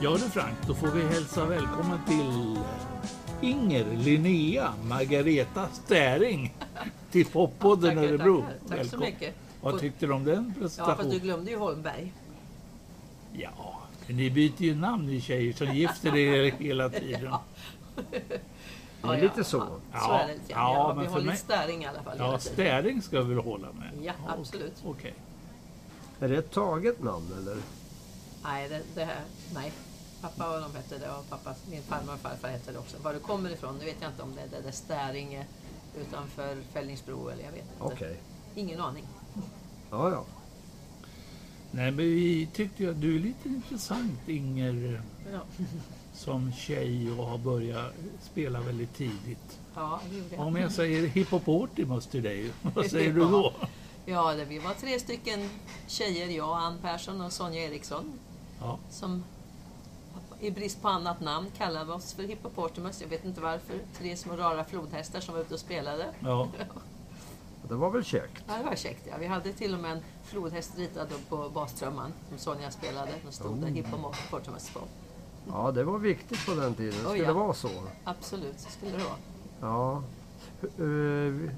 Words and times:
Ja 0.00 0.12
du 0.12 0.30
Frank, 0.30 0.56
då 0.66 0.74
får 0.74 0.88
vi 0.88 1.02
hälsa 1.02 1.44
välkommen 1.44 1.98
till 2.06 2.58
Inger 3.42 3.84
Linnea 3.96 4.72
Margareta 4.84 5.68
Stäring 5.72 6.54
till 7.10 7.26
Poppodden 7.26 7.98
Örebro. 7.98 8.40
tackar. 8.68 8.76
Tack 8.82 8.86
så 8.90 8.98
mycket. 8.98 9.34
Vad 9.60 9.80
tyckte 9.80 10.06
du 10.06 10.12
om 10.12 10.24
den 10.24 10.54
Ja, 10.56 10.62
fast 10.62 10.76
du 10.76 10.84
presentationen? 10.84 11.18
glömde 11.18 11.50
ju 11.50 11.56
Holmberg. 11.56 12.12
Ja, 13.32 13.80
ni 14.06 14.30
byter 14.30 14.62
ju 14.62 14.74
namn 14.74 15.06
ni 15.06 15.20
tjejer 15.20 15.52
som 15.52 15.74
gifter 15.74 16.16
er 16.16 16.52
hela 16.58 16.88
tiden. 16.88 17.24
Ja. 17.24 17.42
Det 18.10 18.40
Ja, 19.02 19.14
är 19.14 19.16
ja, 19.18 19.22
lite 19.22 19.44
så. 19.44 19.66
Ja, 19.92 19.98
så 20.00 20.12
är 20.12 20.26
det 20.28 20.32
lite. 20.34 20.44
Ja, 20.52 20.74
Ja, 20.74 20.94
men 20.94 21.04
vi 21.04 21.10
för 21.10 21.18
har 21.18 21.26
mig- 21.26 21.36
stäring 21.36 21.82
i 21.82 21.86
alla 21.86 22.02
fall. 22.02 22.16
Ja. 22.18 22.38
Stäring 22.38 23.02
ska 23.02 23.20
vi 23.22 23.34
väl 23.34 23.44
hålla 23.44 23.66
med? 23.72 23.90
Ja, 24.04 24.12
okej. 24.24 24.34
absolut. 24.40 24.82
Okej. 24.86 25.14
Är 26.20 26.28
det 26.28 26.36
ett 26.38 26.50
taget 26.50 27.02
namn 27.02 27.26
eller? 27.38 27.56
Nej, 28.44 28.68
det, 28.68 28.82
det 28.94 29.04
här, 29.04 29.20
nej. 29.54 29.72
Pappa 30.20 30.54
och 30.54 30.60
de 30.62 30.74
hette 30.76 30.98
det 30.98 31.10
och 31.10 31.28
pappa, 31.30 31.54
min 31.70 31.82
farmor 31.82 32.14
och 32.14 32.20
farfar 32.20 32.48
hette 32.48 32.72
det 32.72 32.78
också. 32.78 32.96
Var 33.02 33.12
det 33.12 33.18
kommer 33.18 33.50
ifrån, 33.50 33.78
nu 33.78 33.84
vet 33.84 33.96
jag 34.00 34.10
inte 34.10 34.22
om 34.22 34.34
det 34.34 34.40
är 34.42 34.48
det 34.48 34.60
där 34.66 34.70
Stäringe 34.72 35.44
utanför 36.00 36.56
Fällingsbro 36.72 37.28
eller 37.28 37.44
jag 37.44 37.52
vet 37.52 37.62
inte. 37.72 37.94
Okej. 37.94 38.20
Ingen 38.54 38.80
aning. 38.80 39.04
Ja, 39.90 40.10
ja. 40.10 40.24
Nej, 41.70 41.90
men 41.90 41.96
vi 41.96 42.48
tyckte 42.52 42.82
ju 42.82 42.90
att 42.90 43.00
du 43.00 43.14
är 43.16 43.20
lite 43.20 43.48
intressant 43.48 44.28
Inger 44.28 45.02
Ja, 45.32 45.40
som 46.14 46.52
tjej 46.52 47.10
och 47.10 47.26
har 47.26 47.38
börjat 47.38 47.92
spela 48.22 48.60
väldigt 48.60 48.94
tidigt. 48.94 49.58
ja 49.74 50.00
det 50.10 50.16
gjorde 50.16 50.34
jag. 50.34 50.46
Om 50.46 50.56
jag 50.56 50.72
säger 50.72 51.06
hippopotamus 51.06 52.06
till 52.06 52.22
dig, 52.22 52.50
vad 52.74 52.86
säger 52.90 53.12
du 53.12 53.20
då? 53.20 53.52
Ja, 54.06 54.34
det, 54.34 54.44
vi 54.44 54.58
var 54.58 54.74
tre 54.74 55.00
stycken 55.00 55.48
tjejer, 55.86 56.28
jag, 56.28 56.56
Ann 56.58 56.78
Persson 56.82 57.20
och 57.20 57.32
Sonja 57.32 57.64
Eriksson, 57.64 58.12
Ja. 58.60 58.78
som 58.90 59.24
i 60.40 60.50
brist 60.50 60.82
på 60.82 60.88
annat 60.88 61.20
namn 61.20 61.46
kallade 61.56 61.92
oss 61.92 62.12
för 62.12 62.22
Hippopotamus. 62.22 63.00
Jag 63.00 63.08
vet 63.08 63.24
inte 63.24 63.40
varför. 63.40 63.74
Tre 63.98 64.16
små 64.16 64.36
rara 64.36 64.64
flodhästar 64.64 65.20
som 65.20 65.34
var 65.34 65.40
ute 65.40 65.54
och 65.54 65.60
spelade. 65.60 66.06
Ja. 66.20 66.48
Det 67.68 67.74
var 67.74 67.90
väl 67.90 68.04
käckt? 68.04 68.44
Ja, 68.48 68.54
det 68.58 68.64
var 68.64 68.74
käckt. 68.74 69.06
Ja. 69.10 69.14
Vi 69.20 69.26
hade 69.26 69.52
till 69.52 69.74
och 69.74 69.80
med 69.80 69.92
en 69.92 70.02
flodhäst 70.24 70.78
ritad 70.78 71.08
på 71.28 71.48
bastrumman 71.54 72.12
som 72.28 72.38
Sonja 72.38 72.70
spelade. 72.70 73.10
Då 73.26 73.32
stod 73.32 73.56
det 73.56 73.66
Oh. 73.66 73.72
Hippopotamus 73.72 74.70
på. 74.70 74.80
Ja, 75.48 75.72
det 75.72 75.84
var 75.84 75.98
viktigt 75.98 76.46
på 76.46 76.54
den 76.54 76.74
tiden. 76.74 77.00
Oh, 77.00 77.08
Skulle 77.08 77.22
ja. 77.22 77.28
det 77.28 77.34
vara 77.34 77.54
så? 77.54 77.70
Absolut, 78.04 78.60
så 78.60 78.70
skulle 78.70 78.92
det 78.92 79.04
vara. 79.04 79.16
Ja. 79.60 80.02
Uh, 80.84 81.50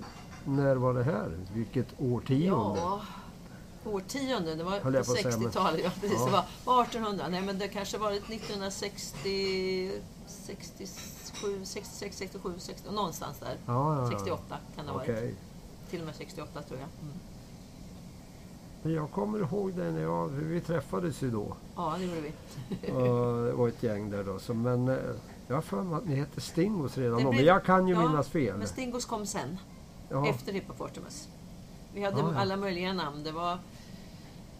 när 0.44 0.76
var 0.76 0.94
det 0.94 1.04
här? 1.04 1.38
Vilket 1.54 1.86
årtionde? 1.98 2.80
Ja, 2.80 3.00
årtionden. 3.84 4.58
Det 4.58 4.64
var 4.64 4.70
på 4.80 4.92
jag 4.92 5.06
på 5.06 5.12
att 5.12 5.18
säga, 5.18 5.36
men- 5.38 5.48
60-talet. 5.48 5.80
Ja, 5.84 5.90
precis. 6.00 6.18
Ja. 6.18 6.24
Det 6.26 6.30
var 6.64 6.82
1800. 6.82 7.24
Nej, 7.30 7.42
men 7.42 7.58
det 7.58 7.68
kanske 7.68 7.98
varit 7.98 8.28
1960, 8.28 9.92
67, 10.26 11.60
66, 11.64 12.18
67, 12.18 12.54
60, 12.58 12.90
någonstans 12.92 13.38
där. 13.38 13.56
Ja, 13.66 13.96
ja, 13.96 14.02
ja. 14.12 14.18
68 14.18 14.56
kan 14.76 14.86
det 14.86 14.92
ha 14.92 15.00
Okej. 15.00 15.14
varit. 15.14 15.36
Till 15.90 16.00
och 16.00 16.06
med 16.06 16.14
68 16.14 16.62
tror 16.62 16.80
jag. 16.80 16.88
Mm. 17.02 17.14
Men 18.82 18.92
jag 18.92 19.10
kommer 19.10 19.38
ihåg 19.38 19.72
det 19.72 19.90
när 19.90 20.02
jag, 20.02 20.28
vi 20.28 20.60
träffades 20.60 21.22
ju 21.22 21.30
då. 21.30 21.56
Ja, 21.76 21.94
det 21.98 22.04
gjorde 22.04 22.20
vi. 22.20 22.32
Och 22.92 23.58
var 23.58 23.68
ett 23.68 23.82
gäng 23.82 24.10
där 24.10 24.24
då. 24.24 24.38
Så, 24.38 24.54
men 24.54 24.88
eh, 24.88 24.96
jag 25.48 25.54
har 25.54 25.62
för 25.62 25.82
mig 25.82 25.96
att 25.98 26.06
ni 26.06 26.14
hette 26.14 26.40
Stingos 26.40 26.98
redan 26.98 27.18
Det 27.18 27.24
då. 27.24 27.32
Men 27.32 27.44
jag 27.44 27.64
kan 27.64 27.88
ju 27.88 27.96
minnas 27.96 28.28
fel. 28.28 28.56
Men 28.58 28.68
Stingos 28.68 29.04
kom 29.04 29.26
sen. 29.26 29.58
Efter 30.26 30.52
Hippopotamus. 30.52 31.28
Vi 31.94 32.04
hade 32.04 32.22
Ah, 32.22 32.34
alla 32.36 32.56
möjliga 32.56 32.92
namn. 32.92 33.24
Det 33.24 33.32
var, 33.32 33.58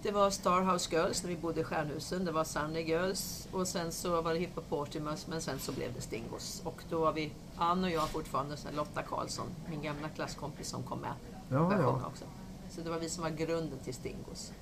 det 0.03 0.11
var 0.11 0.31
Starhouse 0.31 0.95
Girls 0.95 1.23
när 1.23 1.31
vi 1.31 1.37
bodde 1.37 1.61
i 1.61 1.65
Stjärnhusen. 1.65 2.25
Det 2.25 2.33
var 2.33 2.45
Sunny 2.45 2.81
Girls 2.81 3.49
och 3.53 3.69
sen 3.69 3.93
så 3.93 4.21
var 4.23 4.33
det 4.33 4.39
Hippopotamus 4.39 5.27
men 5.27 5.41
sen 5.41 5.59
så 5.59 5.73
blev 5.73 5.95
det 5.95 6.01
Stingos. 6.01 6.63
Och 6.65 6.83
då 6.91 7.01
var 7.01 7.13
vi, 7.13 7.33
Ann 7.57 7.85
och 7.85 7.91
jag 7.91 8.09
fortfarande, 8.09 8.57
sen 8.57 8.75
Lotta 8.77 9.03
Karlsson, 9.03 9.47
min 9.71 9.83
gamla 9.83 10.09
klasskompis 10.09 10.69
som 10.69 10.83
kom 10.83 10.99
med. 10.99 11.13
Ja, 11.49 11.73
ja. 11.81 12.03
också. 12.07 12.25
Så 12.71 12.81
det 12.81 12.91
var 12.91 12.99
vi 12.99 13.09
som 13.09 13.23
var 13.23 13.31
grunden 13.31 13.79
till 13.79 13.95
Stingos. 13.95 14.53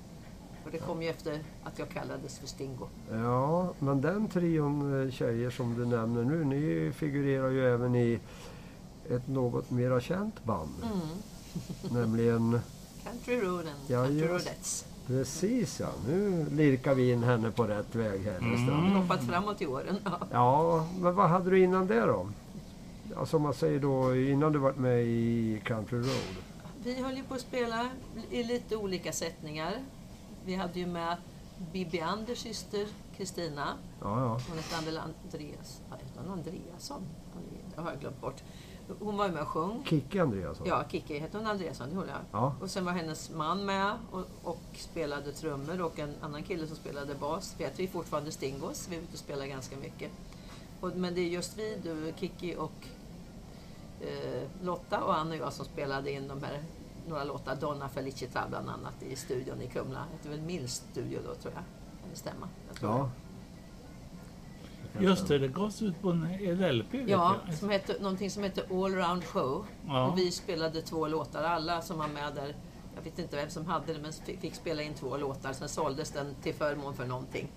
Och 0.65 0.71
det 0.71 0.77
kom 0.77 1.01
ju 1.01 1.09
efter 1.09 1.39
att 1.63 1.79
jag 1.79 1.89
kallades 1.89 2.39
för 2.39 2.47
Stingo. 2.47 2.87
ja, 3.11 3.73
men 3.79 4.01
den 4.01 4.27
trion 4.27 5.03
eh, 5.05 5.11
tjejer 5.11 5.49
som 5.49 5.75
du 5.75 5.85
nämner 5.85 6.23
nu, 6.23 6.43
ni 6.45 6.91
figurerar 6.91 7.49
ju 7.49 7.73
även 7.73 7.95
i 7.95 8.19
ett 9.09 9.27
något 9.27 9.71
mera 9.71 10.01
känt 10.01 10.43
band. 10.43 10.75
Mm. 10.83 10.99
Nämligen, 11.93 12.59
Country 13.03 13.41
Road 13.41 13.59
and 13.59 13.79
Ja, 13.87 14.05
Country. 14.05 14.27
Rodettes. 14.27 14.85
Precis 15.09 15.79
ja, 15.79 15.87
nu 16.07 16.45
lirkar 16.51 16.95
vi 16.95 17.11
in 17.11 17.23
henne 17.23 17.51
på 17.51 17.63
rätt 17.63 17.95
väg 17.95 18.21
här 18.25 18.37
Mm. 18.37 18.51
nästan. 18.51 18.91
Hoppat 18.91 19.23
framåt 19.23 19.61
i 19.61 19.67
åren. 19.67 19.97
Ja. 20.05 20.19
Ja, 20.31 20.87
men 20.99 21.15
vad 21.15 21.29
hade 21.29 21.49
du 21.49 21.63
innan 21.63 21.87
det 21.87 21.99
då? 22.05 22.29
Alltså 23.15 23.37
om 23.37 23.43
man 23.43 23.53
säger 23.53 23.79
då 23.79 24.15
innan 24.15 24.51
du 24.51 24.59
varit 24.59 24.77
med 24.77 25.03
i 25.05 25.61
Country 25.65 25.97
Road. 25.97 26.35
Vi 26.83 27.01
höll 27.03 27.17
ju 27.17 27.23
på 27.23 27.33
att 27.33 27.41
spela 27.41 27.89
i 28.31 28.43
lite 28.43 28.75
olika 28.75 29.11
sättningar. 29.11 29.73
Vi 30.45 30.55
hade 30.55 30.79
ju 30.79 30.87
med 30.87 31.17
Bibi 31.73 31.99
Anders 32.01 32.37
syster 32.37 32.85
Kristina. 33.17 33.67
Ja, 34.01 34.19
ja. 34.19 34.39
Hon 34.47 34.57
hette 34.57 34.75
Andreas. 35.01 35.81
Ja, 35.89 36.31
Andreasson? 36.31 37.01
Det 37.75 37.81
har 37.81 37.91
jag 37.91 37.99
glömt 37.99 38.21
bort. 38.21 38.43
Hon 38.99 39.17
var 39.17 39.25
ju 39.25 39.31
med 39.31 39.41
och 39.41 39.47
sjöng. 39.47 39.83
Kikki 39.85 40.19
Andreasson. 40.19 40.67
Ja, 40.67 40.83
Kikki 40.89 41.19
hette 41.19 41.37
hon 41.37 41.47
Andreasson, 41.47 41.89
det 41.89 41.95
gjorde 41.95 42.07
jag. 42.07 42.19
Ja. 42.31 42.55
Och 42.61 42.69
sen 42.71 42.85
var 42.85 42.91
hennes 42.91 43.29
man 43.29 43.65
med 43.65 43.97
och, 44.11 44.25
och 44.43 44.61
spelade 44.73 45.31
trummor 45.31 45.81
och 45.81 45.99
en 45.99 46.13
annan 46.21 46.43
kille 46.43 46.67
som 46.67 46.75
spelade 46.75 47.15
bas. 47.15 47.55
Vi 47.57 47.63
heter 47.63 47.81
ju 47.81 47.87
fortfarande 47.87 48.31
Stingos, 48.31 48.87
vi 48.89 48.95
är 48.95 48.99
ute 48.99 49.13
och 49.13 49.19
spelar 49.19 49.45
ganska 49.45 49.77
mycket. 49.77 50.11
Och, 50.79 50.95
men 50.95 51.15
det 51.15 51.21
är 51.21 51.29
just 51.29 51.57
vi, 51.57 51.77
du, 51.83 52.13
Kikki 52.19 52.55
och 52.55 52.87
eh, 54.01 54.43
Lotta 54.61 55.03
och 55.03 55.17
Anna 55.17 55.31
och 55.31 55.37
jag 55.37 55.53
som 55.53 55.65
spelade 55.65 56.11
in 56.11 56.27
de 56.27 56.43
här 56.43 56.63
några 57.07 57.23
låtar, 57.23 57.55
Donna 57.55 57.89
Felicita 57.89 58.43
bland 58.49 58.69
annat, 58.69 59.03
i 59.03 59.15
studion 59.15 59.61
i 59.61 59.67
Kumla. 59.67 59.99
Det 59.99 60.17
heter 60.17 60.29
väl 60.29 60.41
Mills 60.41 60.83
studio 60.91 61.19
då 61.27 61.35
tror 61.35 61.53
jag. 61.53 61.63
Kan 62.01 62.09
det 62.11 62.17
stämma? 62.17 62.47
Jag 62.67 62.75
tror 62.75 62.91
Ja. 62.91 63.09
Just 64.99 65.27
det, 65.27 65.37
det 65.37 65.47
gavs 65.47 65.81
ut 65.81 66.01
på 66.01 66.09
en 66.09 66.77
LP. 66.77 66.93
Ja, 67.07 67.35
som 67.59 67.69
hette, 67.69 67.95
någonting 68.01 68.29
som 68.31 68.43
heter 68.43 68.63
All 68.85 68.95
Round 68.95 69.23
Show. 69.23 69.65
Ja. 69.87 70.07
Och 70.07 70.17
vi 70.17 70.31
spelade 70.31 70.81
två 70.81 71.07
låtar, 71.07 71.43
alla 71.43 71.81
som 71.81 71.97
var 71.97 72.07
med 72.07 72.35
där. 72.35 72.55
Jag 72.95 73.01
vet 73.03 73.19
inte 73.19 73.35
vem 73.35 73.49
som 73.49 73.65
hade 73.65 73.93
det, 73.93 73.99
men 73.99 74.11
fick, 74.41 74.55
spela 74.55 74.81
in 74.81 74.93
två 74.93 75.17
låtar. 75.17 75.53
Sen 75.53 75.69
såldes 75.69 76.11
den 76.11 76.35
till 76.41 76.53
förmån 76.53 76.95
för 76.95 77.05
någonting. 77.07 77.47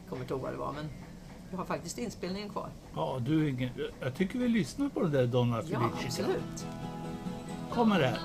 Jag 0.00 0.10
kommer 0.10 0.22
inte 0.22 0.34
ihåg 0.34 0.42
vad 0.42 0.52
det 0.52 0.56
var, 0.58 0.72
men 0.72 0.88
jag 1.50 1.58
har 1.58 1.64
faktiskt 1.64 1.98
inspelningen 1.98 2.50
kvar. 2.50 2.68
Ja, 2.94 3.18
du, 3.20 3.70
jag 4.00 4.14
tycker 4.14 4.38
vi 4.38 4.48
lyssnar 4.48 4.88
på 4.88 5.00
den 5.02 5.12
där 5.12 5.26
Donna 5.26 5.56
Ja, 5.56 5.62
Felicita. 5.96 6.22
absolut. 6.22 6.66
Kommer 7.72 8.00
det 8.00 8.06
här. 8.06 8.18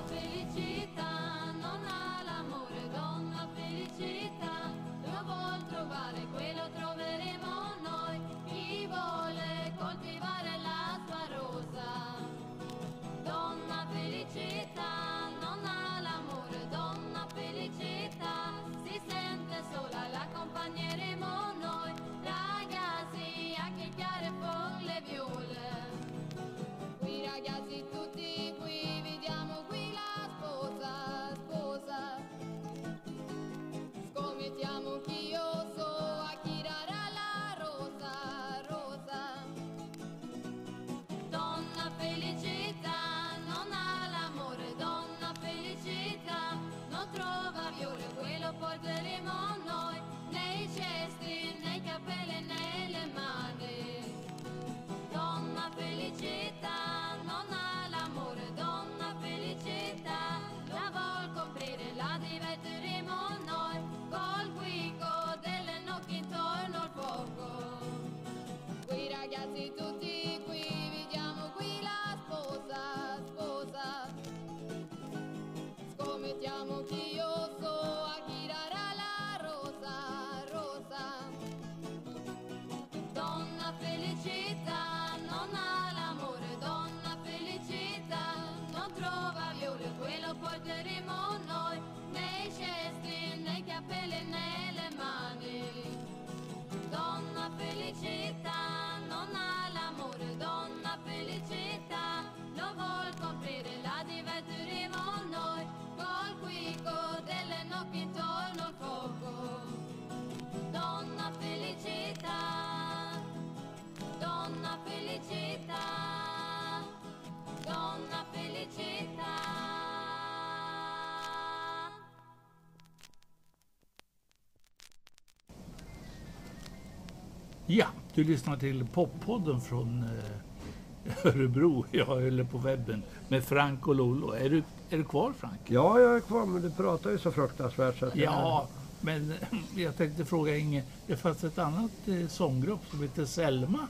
Ja, 127.73 127.85
du 128.13 128.23
lyssnar 128.23 128.57
till 128.57 128.87
poppodden 128.87 129.61
från 129.61 130.03
eh, 130.03 131.25
Örebro, 131.27 131.85
ja, 131.91 132.21
eller 132.21 132.43
på 132.43 132.57
webben, 132.57 133.03
med 133.27 133.43
Frank 133.43 133.87
och 133.87 133.95
Lollo. 133.95 134.31
Är 134.31 134.49
du, 134.49 134.63
är 134.89 134.97
du 134.97 135.03
kvar 135.03 135.33
Frank? 135.33 135.59
Ja, 135.65 135.99
jag 135.99 136.15
är 136.15 136.19
kvar, 136.19 136.45
men 136.45 136.61
du 136.61 136.71
pratar 136.71 137.09
ju 137.09 137.17
så 137.17 137.31
fruktansvärt 137.31 137.99
så 137.99 138.05
att 138.05 138.15
jag- 138.15 138.33
Ja, 138.33 138.67
men 139.01 139.33
jag 139.75 139.97
tänkte 139.97 140.25
fråga 140.25 140.57
Inge, 140.57 140.83
det 141.07 141.17
fanns 141.17 141.43
ett 141.43 141.57
annat 141.57 141.91
eh, 142.07 142.27
sånggrupp 142.27 142.79
som 142.89 143.01
heter 143.01 143.25
Selma. 143.25 143.87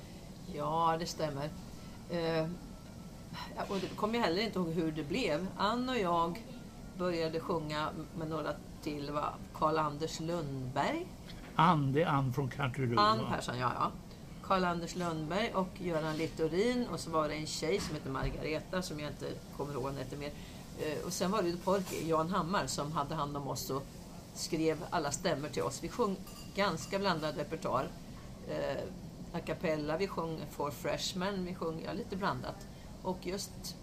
Ja, 0.55 0.95
det 0.99 1.05
stämmer. 1.05 1.49
Eh, 2.09 2.19
ja, 3.55 3.63
och 3.69 3.77
det 3.81 3.95
kommer 3.95 4.15
jag 4.15 4.25
heller 4.25 4.41
inte 4.41 4.59
ihåg 4.59 4.69
hur 4.71 4.91
det 4.91 5.03
blev. 5.03 5.47
Ann 5.57 5.89
och 5.89 5.97
jag 5.97 6.43
började 6.97 7.39
sjunga 7.39 7.89
med 8.17 8.29
några 8.29 8.49
till. 8.83 9.11
va? 9.11 9.33
Karl-Anders 9.53 10.19
Lundberg. 10.19 11.05
Ann, 11.55 11.93
det 11.93 12.01
är 12.01 12.07
Ann 12.07 12.33
från 12.33 12.49
Country 12.49 12.85
Road. 12.85 12.99
Ann? 12.99 13.19
Persson, 13.29 13.57
ja, 13.57 13.71
ja. 13.75 13.91
Karl-Anders 14.43 14.95
Lundberg 14.95 15.53
och 15.53 15.69
Göran 15.81 16.17
Littorin 16.17 16.87
och 16.87 16.99
så 16.99 17.09
var 17.09 17.27
det 17.29 17.35
en 17.35 17.47
tjej 17.47 17.79
som 17.79 17.95
heter 17.95 18.09
Margareta 18.09 18.81
som 18.81 18.99
jag 18.99 19.11
inte 19.11 19.31
kommer 19.57 19.73
ihåg 19.73 19.93
hette 19.93 20.17
mer. 20.17 20.31
Eh, 20.79 21.05
Och 21.05 21.13
sen 21.13 21.31
var 21.31 21.41
det 21.41 21.49
ju 21.49 21.57
Porky, 21.57 22.07
Jan 22.09 22.29
Hammar, 22.29 22.67
som 22.67 22.91
hade 22.91 23.15
hand 23.15 23.37
om 23.37 23.47
oss 23.47 23.69
och 23.69 23.83
skrev 24.33 24.77
alla 24.89 25.11
stämmor 25.11 25.47
till 25.49 25.63
oss. 25.63 25.83
Vi 25.83 25.89
sjöng 25.89 26.15
ganska 26.55 26.99
blandad 26.99 27.37
repertoar. 27.37 27.87
Eh, 28.49 28.83
a 29.33 29.39
cappella, 29.45 29.97
vi 29.97 30.07
sjöng 30.07 30.39
For 30.51 30.71
Freshmen, 30.71 31.45
vi 31.45 31.55
sjöng 31.55 31.81
ja, 31.85 31.93
lite 31.93 32.15
blandat. 32.15 32.67
Och 33.03 33.17
just 33.21 33.75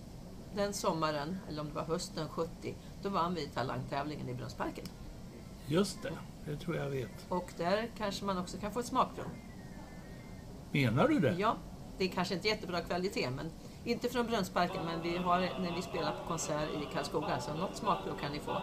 den 0.55 0.73
sommaren, 0.73 1.39
eller 1.49 1.61
om 1.61 1.69
det 1.69 1.75
var 1.75 1.85
hösten 1.85 2.29
70, 2.29 2.75
då 3.03 3.09
vann 3.09 3.35
vi 3.35 3.47
talangtävlingen 3.49 4.29
i 4.29 4.35
Brunnsparken. 4.35 4.85
Just 5.67 6.03
det, 6.03 6.13
det 6.49 6.57
tror 6.57 6.77
jag 6.77 6.91
vet. 6.91 7.27
Och 7.29 7.53
där 7.57 7.89
kanske 7.99 8.25
man 8.25 8.39
också 8.39 8.59
kan 8.59 8.73
få 8.73 8.81
ett 8.81 8.87
smakprov. 8.87 9.27
Menar 10.73 11.09
du 11.09 11.21
det? 11.21 11.35
Ja, 11.39 11.57
det 11.99 12.05
är 12.05 12.09
kanske 12.09 12.35
inte 12.35 12.49
jättebra 12.49 12.81
kvalitet, 12.81 13.31
men 13.31 13.51
inte 13.85 14.09
från 14.09 14.27
Brunnsparken, 14.27 14.85
men 14.85 15.03
vi 15.03 15.17
har 15.17 15.41
när 15.41 15.77
vi 15.77 15.83
spelar 15.83 16.13
på 16.13 16.29
konsert 16.29 16.69
i 16.71 16.95
Karlskoga, 16.95 17.41
så 17.41 17.55
något 17.55 17.77
smakprov 17.77 18.19
kan 18.21 18.33
ni 18.33 18.41
få. 18.41 18.63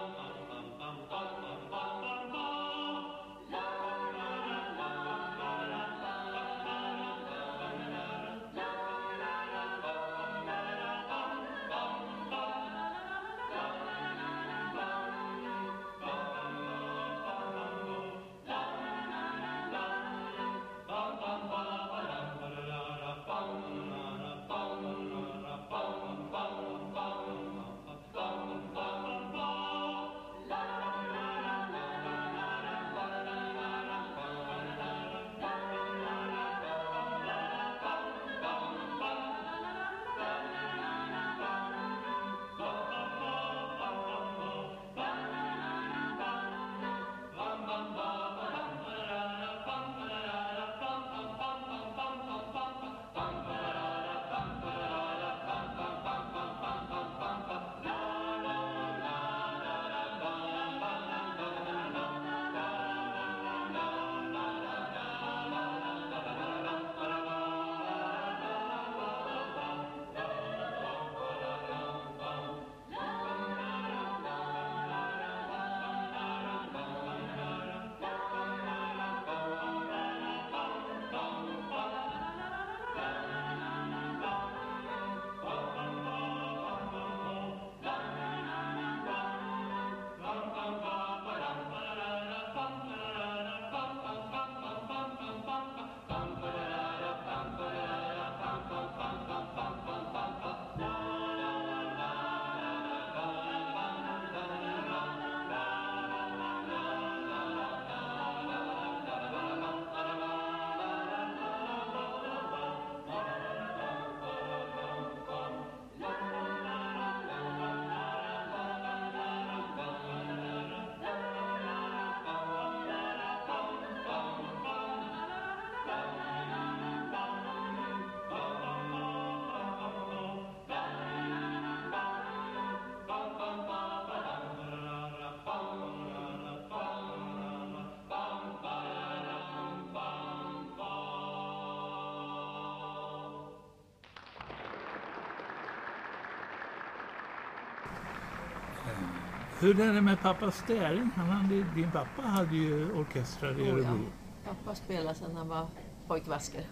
Hur 149.60 149.80
är 149.80 149.94
det 149.94 150.02
med 150.02 150.22
pappa 150.22 150.52
Stäring? 150.52 151.10
Han 151.16 151.30
hade, 151.30 151.56
din 151.56 151.92
pappa 151.92 152.22
hade 152.22 152.56
ju 152.56 152.92
orkestrar 152.92 153.60
i 153.60 153.64
Oh, 153.64 153.68
ja. 153.68 153.74
Örebro. 153.74 154.06
Pappa 154.46 154.76
spelade 154.76 155.16
sedan 155.16 155.36
han 155.36 155.48
var 155.48 155.68
pojkvasker. 156.08 156.66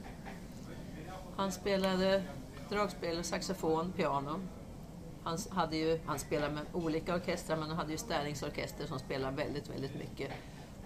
Han 1.35 1.51
spelade 1.51 2.23
dragspel, 2.69 3.23
saxofon, 3.23 3.91
piano. 3.91 4.39
Han, 5.23 5.37
hade 5.49 5.77
ju, 5.77 5.99
han 6.05 6.19
spelade 6.19 6.53
med 6.53 6.63
olika 6.73 7.15
orkestrar 7.15 7.57
men 7.57 7.69
han 7.69 7.77
hade 7.77 7.91
ju 7.91 7.97
Stärings 7.97 8.43
orkester 8.43 8.85
som 8.87 8.99
spelade 8.99 9.35
väldigt, 9.35 9.69
väldigt 9.69 9.95
mycket. 9.95 10.31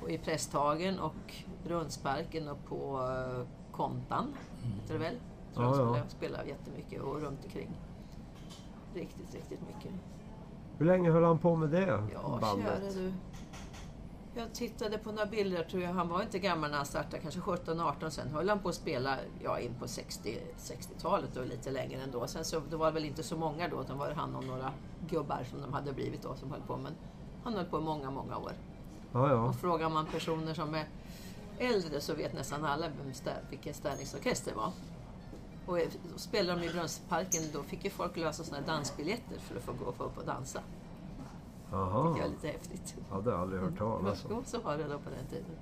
Och 0.01 0.09
I 0.11 0.17
Prästhagen 0.17 0.99
och 0.99 1.35
Brunnsparken 1.63 2.47
och 2.47 2.65
på 2.65 2.99
uh, 2.99 3.47
Kontan, 3.71 4.33
heter 4.81 4.93
det 4.93 4.99
väl? 4.99 5.15
Tror 5.53 5.65
Ja, 5.65 5.71
ja. 5.71 5.75
spelade, 5.75 6.09
spelade 6.09 6.49
jättemycket 6.49 7.01
och 7.01 7.21
runt 7.21 7.45
omkring. 7.45 7.69
Riktigt, 8.93 9.35
riktigt 9.35 9.61
mycket. 9.61 9.91
Hur 10.77 10.85
länge 10.85 11.11
höll 11.11 11.23
han 11.23 11.39
på 11.39 11.55
med 11.55 11.69
det 11.69 12.03
Ja, 12.13 12.37
bandet? 12.41 12.67
kära 12.67 13.03
du. 13.03 13.13
Jag 14.35 14.53
tittade 14.53 14.97
på 14.97 15.11
några 15.11 15.25
bilder, 15.25 15.63
tror 15.63 15.83
jag. 15.83 15.93
Han 15.93 16.09
var 16.09 16.21
inte 16.21 16.39
gammal 16.39 16.69
när 16.69 16.77
han 16.77 16.85
startade, 16.85 17.19
kanske 17.19 17.39
17-18. 17.39 18.09
Sen 18.09 18.29
höll 18.29 18.49
han 18.49 18.59
på 18.59 18.69
att 18.69 18.75
spela 18.75 19.17
ja, 19.43 19.59
in 19.59 19.75
på 19.79 19.87
60 19.87 20.37
60-talet 20.57 21.37
och 21.37 21.45
lite 21.45 21.71
längre 21.71 22.01
ändå. 22.01 22.27
Sen 22.27 22.45
så, 22.45 22.61
det 22.69 22.75
var 22.75 22.91
väl 22.91 23.05
inte 23.05 23.23
så 23.23 23.37
många 23.37 23.67
då, 23.67 23.81
utan 23.81 23.97
var 23.97 24.09
det 24.09 24.15
han 24.15 24.35
och 24.35 24.43
några 24.43 24.71
gubbar 25.09 25.43
som 25.49 25.61
de 25.61 25.73
hade 25.73 25.93
blivit 25.93 26.23
då 26.23 26.35
som 26.35 26.51
höll 26.51 26.61
på. 26.61 26.77
Men 26.77 26.93
han 27.43 27.53
höll 27.53 27.65
på 27.65 27.77
i 27.77 27.81
många, 27.81 28.11
många 28.11 28.37
år. 28.37 28.51
Ja, 29.13 29.29
ja. 29.29 29.35
Och 29.35 29.55
frågar 29.55 29.89
man 29.89 30.05
personer 30.05 30.53
som 30.53 30.75
är 30.75 30.85
äldre 31.59 32.01
så 32.01 32.13
vet 32.13 32.33
nästan 32.33 32.65
alla 32.65 32.87
vilken 33.49 33.73
Stärningsorkester 33.73 34.55
var. 34.55 34.71
Och 35.67 35.79
spelade 36.15 36.59
de 36.59 36.65
i 36.67 36.71
Brunnsparken, 36.73 37.41
då 37.53 37.63
fick 37.63 37.83
ju 37.83 37.89
folk 37.89 38.17
lösa 38.17 38.43
såna 38.43 38.61
dansbiljetter 38.61 39.39
för 39.39 39.55
att 39.57 39.63
få 39.63 39.71
gå 39.73 39.85
upp 39.89 40.17
och 40.17 40.25
dansa. 40.25 40.59
Jaha. 41.71 42.13
Det 42.17 42.23
är 42.23 42.29
lite 42.29 42.47
häftigt. 42.47 42.95
Hade 43.11 43.37
aldrig 43.37 43.61
hört 43.61 43.77
talas 43.77 44.25
om. 44.25 44.43
Så 44.45 44.59
var 44.59 44.77
det 44.77 44.83
då 44.83 44.97
på 44.99 45.09
den 45.09 45.25
tiden. 45.29 45.55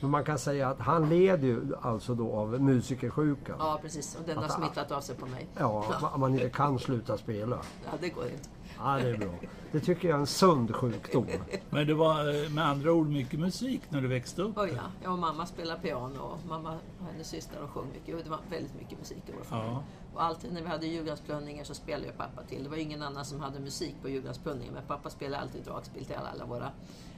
Men 0.00 0.10
man 0.10 0.24
kan 0.24 0.38
säga 0.38 0.68
att 0.68 0.78
han 0.78 1.08
led 1.08 1.44
ju 1.44 1.76
alltså 1.82 2.14
då 2.14 2.32
av 2.32 2.60
musikersjukan. 2.60 3.56
Ja, 3.58 3.78
precis. 3.82 4.16
Och 4.16 4.22
den 4.26 4.36
har 4.36 4.44
Att- 4.44 4.52
smittat 4.52 4.92
av 4.92 5.00
sig 5.00 5.16
på 5.16 5.26
mig. 5.26 5.46
Ja, 5.58 5.84
ma- 6.00 6.18
man 6.18 6.34
inte 6.34 6.50
kan 6.50 6.78
sluta 6.78 7.18
spela. 7.18 7.58
Ja, 7.84 7.90
det 8.00 8.08
går 8.08 8.24
inte. 8.24 8.48
Ja, 8.80 8.98
det 8.98 9.08
är 9.10 9.16
bra. 9.18 9.30
Det 9.72 9.80
tycker 9.80 10.08
jag 10.08 10.16
är 10.16 10.20
en 10.20 10.26
sund 10.26 10.74
sjukdom. 10.74 11.26
Men 11.70 11.86
det 11.86 11.94
var 11.94 12.44
eh, 12.44 12.50
med 12.50 12.66
andra 12.66 12.92
ord 12.92 13.08
mycket 13.08 13.40
musik 13.40 13.80
när 13.88 14.00
du 14.00 14.08
växte 14.08 14.42
upp? 14.42 14.58
Oj, 14.58 14.72
ja. 14.76 14.82
Jag 15.02 15.12
och 15.12 15.18
mamma 15.18 15.46
spelar 15.46 15.76
piano 15.76 16.20
och 16.20 16.38
mamma 16.48 16.78
och 17.00 17.06
hennes 17.12 17.28
syster 17.28 17.62
och 17.62 17.70
sjöng 17.70 17.86
mycket. 17.92 18.14
Och 18.16 18.22
det 18.24 18.30
var 18.30 18.40
väldigt 18.50 18.74
mycket 18.74 18.98
musik 18.98 19.22
i 19.26 19.32
vår 19.38 19.44
familj. 19.44 19.70
Ja. 19.72 19.82
Och 20.14 20.22
alltid 20.22 20.52
när 20.52 20.62
vi 20.62 20.68
hade 20.68 20.86
julgransplundringar 20.86 21.64
så 21.64 21.74
spelade 21.74 22.06
ju 22.06 22.12
pappa 22.12 22.42
till. 22.42 22.64
Det 22.64 22.70
var 22.70 22.76
ingen 22.76 23.02
annan 23.02 23.24
som 23.24 23.40
hade 23.40 23.60
musik 23.60 23.94
på 24.02 24.08
julgransplundringen. 24.08 24.74
Men 24.74 24.82
pappa 24.86 25.10
spelade 25.10 25.42
alltid 25.42 25.64
dragspel 25.64 26.04
till 26.04 26.16
alla, 26.16 26.28
alla 26.28 26.44
våra 26.46 26.70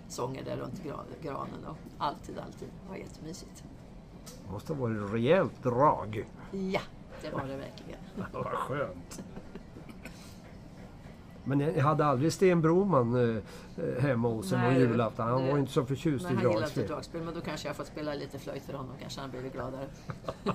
sånger 0.09 0.45
där 0.45 0.57
runt 0.57 0.83
gra- 0.85 1.23
granen. 1.23 1.65
Och 1.67 1.77
alltid, 1.99 2.39
alltid. 2.39 2.69
Det 2.85 2.89
var 2.91 2.97
jättemysigt. 2.97 3.65
Det 4.47 4.53
måste 4.53 4.73
ha 4.73 4.81
varit 4.81 5.13
rejält 5.13 5.63
drag. 5.63 6.25
Ja, 6.53 6.81
det 7.23 7.31
var 7.31 7.41
det 7.47 7.57
verkligen. 7.57 8.01
Vad 8.33 8.47
skönt. 8.47 9.23
Men 11.51 11.59
ni 11.59 11.81
hade 11.81 12.05
aldrig 12.05 12.33
Sten 12.33 12.61
Broman 12.63 13.15
eh, 13.15 13.37
eh, 13.85 14.03
hemma 14.03 14.29
hos 14.29 14.53
Nej, 14.53 14.75
på 14.75 14.81
julafton? 14.81 15.29
Han 15.29 15.43
det- 15.45 15.51
var 15.53 15.59
inte 15.59 15.73
så 15.73 15.85
förtjust 15.85 16.25
Men 16.25 16.33
i 16.33 16.35
han 16.35 16.45
gillade 16.45 16.57
inte 16.67 16.75
dragspel. 16.81 16.87
dragspel. 16.89 17.23
Men 17.23 17.35
då 17.35 17.41
kanske 17.41 17.69
jag 17.69 17.77
fått 17.77 17.87
spela 17.87 18.15
lite 18.15 18.39
flöjt 18.39 18.63
för 18.65 18.73
honom. 18.73 18.95
Kanske 19.01 19.21
han 19.21 19.31
blivit 19.31 19.53
gladare. 19.53 19.87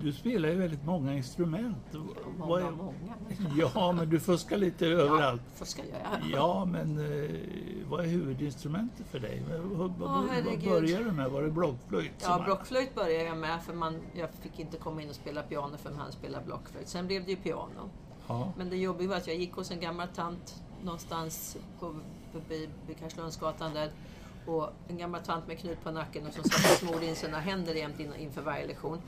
Du 0.00 0.12
spelar 0.12 0.48
ju 0.48 0.54
väldigt 0.54 0.84
många 0.84 1.14
instrument. 1.14 1.76
Många, 2.38 2.66
är- 2.66 2.70
många. 2.70 2.94
Ja, 3.74 3.92
men 3.92 4.10
du 4.10 4.20
fuskar 4.20 4.56
lite 4.56 4.86
överallt. 4.86 5.42
Fuskar 5.54 5.84
jag. 5.84 6.00
Ja. 6.02 6.26
Ja, 6.32 6.64
men 6.64 6.98
eh, 6.98 7.30
vad 7.90 8.00
är 8.00 8.08
huvudinstrumentet 8.08 9.06
för 9.06 9.18
dig? 9.18 9.42
Vad, 9.50 9.60
vad, 9.78 9.90
vad, 9.98 10.26
började 10.64 11.04
du 11.04 11.12
med? 11.12 11.30
Var 11.30 11.42
det 11.42 11.50
blockflöjt? 11.50 12.12
Ja, 12.22 12.42
blockflöjt 12.44 12.94
började 12.94 13.24
jag 13.24 13.36
med 13.36 13.62
för 13.62 13.72
man, 13.74 14.00
jag 14.14 14.30
fick 14.30 14.58
inte 14.58 14.76
komma 14.76 15.02
in 15.02 15.08
och 15.08 15.14
spela 15.14 15.42
piano 15.42 15.76
förrän 15.76 15.96
han 15.98 16.12
spelade 16.12 16.44
blockflöjt. 16.44 16.88
Sen 16.88 17.06
blev 17.06 17.24
det 17.24 17.30
ju 17.30 17.36
piano. 17.36 17.90
Ja. 18.26 18.52
Men 18.56 18.70
det 18.70 18.76
jobbiga 18.76 19.08
var 19.08 19.16
att 19.16 19.26
jag 19.26 19.36
gick 19.36 19.52
hos 19.52 19.70
en 19.70 19.80
gammal 19.80 20.08
tant 20.08 20.62
någonstans 20.82 21.56
på, 21.80 21.94
vid 22.48 22.98
Karlslundsgatan 23.00 23.74
där. 23.74 23.90
Och 24.46 24.68
en 24.88 24.98
gammal 24.98 25.20
tant 25.20 25.46
med 25.46 25.58
knut 25.58 25.84
på 25.84 25.90
nacken 25.90 26.26
och 26.26 26.34
som 26.34 26.44
satt 26.44 26.72
och 26.72 26.88
smorde 26.88 27.06
in 27.06 27.16
sina 27.16 27.40
händer 27.40 27.74
jämt 27.74 28.00
in, 28.00 28.14
inför 28.14 28.42
varje 28.42 28.66
lektion. 28.66 28.98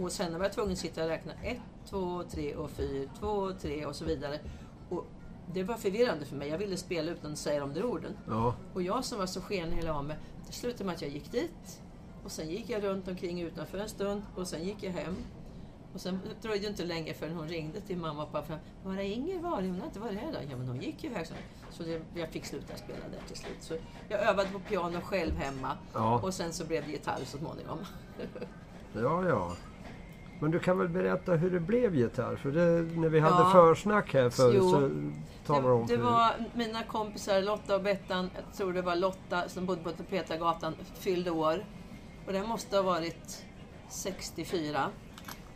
Och 0.00 0.12
sen 0.12 0.32
var 0.38 0.44
jag 0.44 0.52
tvungen 0.52 0.72
att 0.72 0.78
sitta 0.78 1.02
och 1.02 1.08
räkna 1.08 1.32
1, 1.42 1.58
2, 1.90 2.22
3 2.30 2.54
och 2.54 2.70
4, 2.70 3.10
2, 3.18 3.52
3 3.52 3.86
och 3.86 3.96
så 3.96 4.04
vidare. 4.04 4.40
Och 4.88 5.06
det 5.52 5.62
var 5.62 5.74
förvirrande 5.74 6.24
för 6.24 6.36
mig. 6.36 6.48
Jag 6.48 6.58
ville 6.58 6.76
spela 6.76 7.10
utan 7.12 7.32
att 7.32 7.38
säga 7.38 7.60
de 7.60 7.74
där 7.74 7.84
orden. 7.84 8.16
Ja, 8.28 8.54
Och 8.74 8.82
jag 8.82 9.04
som 9.04 9.18
var 9.18 9.26
så 9.26 9.40
skenig 9.40 9.76
hela 9.76 9.94
av 9.94 10.04
mig, 10.04 10.16
det 10.46 10.52
slutade 10.52 10.84
med 10.84 10.94
att 10.94 11.02
jag 11.02 11.10
gick 11.10 11.32
dit. 11.32 11.82
Och 12.24 12.32
sen 12.32 12.50
gick 12.50 12.70
jag 12.70 12.84
runt 12.84 13.08
omkring 13.08 13.40
utanför 13.40 13.78
en 13.78 13.88
stund 13.88 14.22
och 14.36 14.48
sen 14.48 14.64
gick 14.64 14.82
jag 14.82 14.92
hem. 14.92 15.16
Och 15.98 16.02
sen 16.02 16.20
dröjde 16.42 16.64
det 16.64 16.70
inte 16.70 16.84
länge 16.84 17.14
förrän 17.14 17.36
hon 17.36 17.48
ringde 17.48 17.80
till 17.80 17.96
mamma 17.96 18.22
och 18.22 18.32
pappa. 18.32 18.54
Var 18.84 18.92
är 18.94 19.02
Inger 19.02 19.38
varit? 19.38 19.70
Hon 19.70 19.80
har 19.80 19.86
inte 19.86 20.00
varit 20.00 20.18
här 20.18 20.32
då. 20.32 20.38
Ja 20.50 20.56
men 20.56 20.68
hon 20.68 20.80
gick 20.80 21.04
ju 21.04 21.10
iväg. 21.10 21.26
Så, 21.26 21.34
så 21.70 21.82
det, 21.82 22.00
jag 22.14 22.28
fick 22.28 22.46
sluta 22.46 22.76
spela 22.76 22.98
där 22.98 23.20
till 23.26 23.36
slut. 23.36 23.56
Så 23.60 23.74
jag 24.08 24.20
övade 24.20 24.48
på 24.48 24.58
piano 24.58 25.00
själv 25.00 25.34
hemma. 25.36 25.76
Ja. 25.94 26.20
Och 26.22 26.34
sen 26.34 26.52
så 26.52 26.64
blev 26.64 26.86
det 26.86 26.92
gitarr 26.92 27.20
så 27.24 27.38
småningom. 27.38 27.78
ja, 28.92 29.28
ja. 29.28 29.56
Men 30.40 30.50
du 30.50 30.58
kan 30.58 30.78
väl 30.78 30.88
berätta 30.88 31.32
hur 31.32 31.50
det 31.50 31.60
blev 31.60 31.94
gitarr? 31.94 32.36
För 32.36 32.52
det, 32.52 33.00
när 33.00 33.08
vi 33.08 33.20
hade 33.20 33.42
Ja. 33.42 33.50
försnack 33.52 34.14
här 34.14 34.30
förut 34.30 34.62
så 34.62 34.90
talade 35.46 35.68
du 35.68 35.72
om 35.72 35.86
Det, 35.86 35.96
var 35.96 36.32
mina 36.54 36.82
kompisar 36.82 37.42
Lotta 37.42 37.76
och 37.76 37.82
Bettan, 37.82 38.30
jag 38.34 38.56
tror 38.56 38.72
det 38.72 38.82
var 38.82 38.96
Lotta 38.96 39.48
som 39.48 39.66
bodde 39.66 39.82
på 39.82 39.90
Tapetargatan, 39.90 40.74
fyllde 40.94 41.30
år. 41.30 41.64
Och 42.26 42.32
det 42.32 42.42
måste 42.42 42.76
ha 42.76 42.82
varit 42.82 43.44
64. 43.88 44.90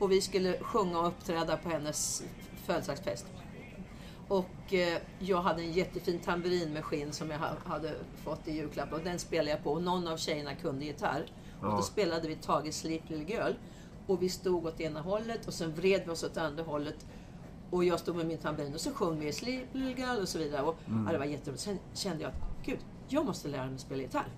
Och 0.03 0.13
vi 0.13 0.21
skulle 0.21 0.59
sjunga 0.59 1.01
och 1.01 1.07
uppträda 1.09 1.57
på 1.57 1.69
hennes 1.69 2.23
födelsedagsfest. 2.67 3.27
Och 4.29 4.75
eh, 4.75 4.99
jag 5.19 5.43
hade 5.43 5.63
en 5.63 5.73
jättefin 5.73 6.19
tamburin 6.19 6.73
med 6.73 6.85
skinn 6.85 7.13
som 7.13 7.31
jag 7.31 7.39
ha- 7.39 7.57
hade 7.65 7.95
fått 8.25 8.49
i 8.49 8.53
julklapp 8.53 8.93
och 8.93 9.01
den 9.05 9.19
spelade 9.19 9.51
jag 9.51 9.63
på 9.65 9.73
och 9.73 9.83
någon 9.83 10.09
av 10.09 10.17
tjejerna 10.17 10.55
kunde 10.55 10.85
gitarr. 10.85 11.27
Och 11.61 11.67
då 11.77 11.83
spelade 11.83 12.29
vi 12.29 12.37
Tage 12.37 12.75
Sleep 12.75 13.11
Little 13.11 13.35
Girl. 13.35 13.53
Och 14.07 14.23
vi 14.23 14.29
stod 14.29 14.67
åt 14.67 14.81
ena 14.81 15.01
hållet 15.01 15.47
och 15.47 15.55
sen 15.55 15.75
vred 15.75 16.03
vi 16.05 16.11
oss 16.11 16.25
åt 16.25 16.37
andra 16.37 16.63
hållet. 16.65 17.07
Och 17.71 17.85
jag 17.85 18.01
stod 18.01 18.17
med 18.17 18.27
min 18.27 18.39
tamburin 18.39 18.75
och 18.75 18.81
så 18.81 18.91
sjöng 18.91 19.21
vi 19.21 19.33
Sleep 19.33 19.65
Little 19.73 20.05
Girl 20.07 20.21
och 20.23 20.29
så 20.29 20.39
vidare. 20.39 20.63
Och, 20.63 20.77
ja, 21.07 21.13
det 21.13 21.19
var 21.19 21.25
jätteroligt. 21.25 21.63
Sen 21.63 21.79
kände 21.95 22.23
jag 22.23 22.29
att 22.29 22.67
gud, 22.67 22.79
jag 23.09 23.27
måste 23.27 23.49
lära 23.49 23.67
mig 23.67 23.79
spela 23.79 24.03
gitarr. 24.03 24.29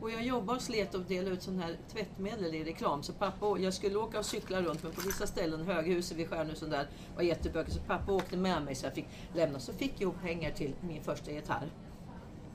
Och 0.00 0.10
jag 0.10 0.22
jobbade 0.22 0.56
och 0.56 0.62
slet 0.62 0.94
och 0.94 1.00
delade 1.00 1.30
ut 1.30 1.42
sån 1.42 1.58
här 1.58 1.76
tvättmedel 1.92 2.54
i 2.54 2.64
reklam. 2.64 3.02
Så 3.02 3.12
pappa, 3.12 3.46
och- 3.46 3.58
jag 3.60 3.74
skulle 3.74 3.96
åka 3.96 4.18
och 4.18 4.24
cykla 4.24 4.62
runt 4.62 4.82
men 4.82 4.92
på 4.92 5.00
vissa 5.00 5.26
ställen, 5.26 5.66
höghuset 5.66 6.16
vid 6.18 6.28
Stjärnhusen 6.28 6.70
där, 6.70 6.88
var 7.16 7.22
jättebökigt. 7.22 7.76
Så 7.76 7.82
pappa 7.86 8.12
åkte 8.12 8.36
med 8.36 8.62
mig 8.62 8.74
så 8.74 8.86
jag 8.86 8.92
fick 8.94 9.06
lämna. 9.34 9.58
Så 9.58 9.72
fick 9.72 9.92
jag 9.92 10.00
ihop 10.02 10.22
pengar 10.22 10.50
till 10.50 10.74
min 10.80 11.02
första 11.02 11.30
gitarr. 11.30 11.66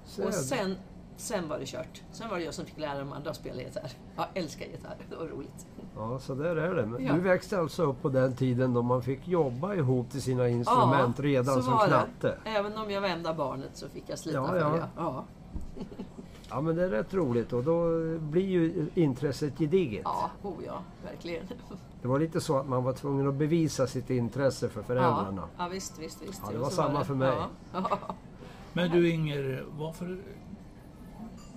Se, 0.06 0.24
Och 0.24 0.34
sen, 0.34 0.76
sen 1.18 1.48
var 1.48 1.60
det 1.60 1.66
kört. 1.66 2.02
Sen 2.12 2.30
var 2.30 2.38
det 2.38 2.44
jag 2.44 2.54
som 2.54 2.66
fick 2.66 2.78
lära 2.80 3.00
de 3.00 3.12
andra 3.14 3.30
att 3.30 3.36
spela 3.36 3.62
gitarr. 3.62 3.92
Jag 4.16 4.26
älskar 4.34 4.66
gitarr, 4.66 4.98
det 5.10 5.16
var 5.16 5.26
roligt. 5.28 5.66
Ja, 5.96 6.20
så 6.20 6.36
där 6.36 6.56
är 6.56 6.76
det. 6.76 6.86
Men 6.86 7.06
Ja. 7.06 7.14
Du 7.14 7.20
växte 7.20 7.60
alltså 7.60 7.84
upp 7.84 8.02
på 8.02 8.10
den 8.10 8.36
tiden 8.36 8.74
då 8.74 8.82
man 8.82 9.02
fick 9.04 9.28
jobba 9.28 9.74
ihop 9.76 10.12
till 10.12 10.22
sina 10.22 10.50
instrument 10.50 11.20
redan 11.20 11.56
så 11.56 11.62
som 11.62 11.78
knatte. 11.78 12.08
det. 12.22 12.38
Även 12.50 12.78
om 12.78 12.92
jag 12.92 13.02
var 13.02 13.08
enda 13.08 13.34
barnet 13.34 13.70
så 13.74 13.90
fick 13.90 14.04
jag 14.08 14.20
slita 14.20 14.38
Ja, 14.38 14.48
för 14.48 14.58
ja. 14.60 14.70
det. 14.70 14.88
Ja. 14.98 15.26
Ja, 16.52 16.62
men 16.62 16.76
det 16.76 16.84
är 16.84 16.90
rätt 16.90 17.14
roligt 17.14 17.54
och 17.54 17.64
då 17.64 17.90
blir 18.20 18.48
ju 18.48 18.88
intresset 18.96 19.58
gediget. 19.58 20.02
ja, 20.04 20.30
oh 20.42 20.56
ja, 20.66 20.84
verkligen. 21.04 21.46
Det 22.02 22.08
var 22.08 22.20
lite 22.20 22.42
så 22.42 22.58
att 22.58 22.68
man 22.68 22.84
var 22.84 22.94
tvungen 22.94 23.28
att 23.28 23.36
bevisa 23.36 23.88
sitt 23.88 24.10
intresse 24.10 24.70
för 24.70 24.82
föräldrarna. 24.82 25.42
Ja, 25.58 25.64
ja 25.64 25.68
visst, 25.68 26.00
visst, 26.00 26.22
visst. 26.22 26.42
Ja, 26.46 26.52
det 26.52 26.58
var 26.58 26.70
samma 26.70 27.04
för 27.04 27.16
mig. 27.16 27.34
Ja. 27.38 27.50
Ja. 27.74 28.00
Men 28.74 28.92
du 28.92 29.10
Inger, 29.10 29.66
varför 29.78 30.18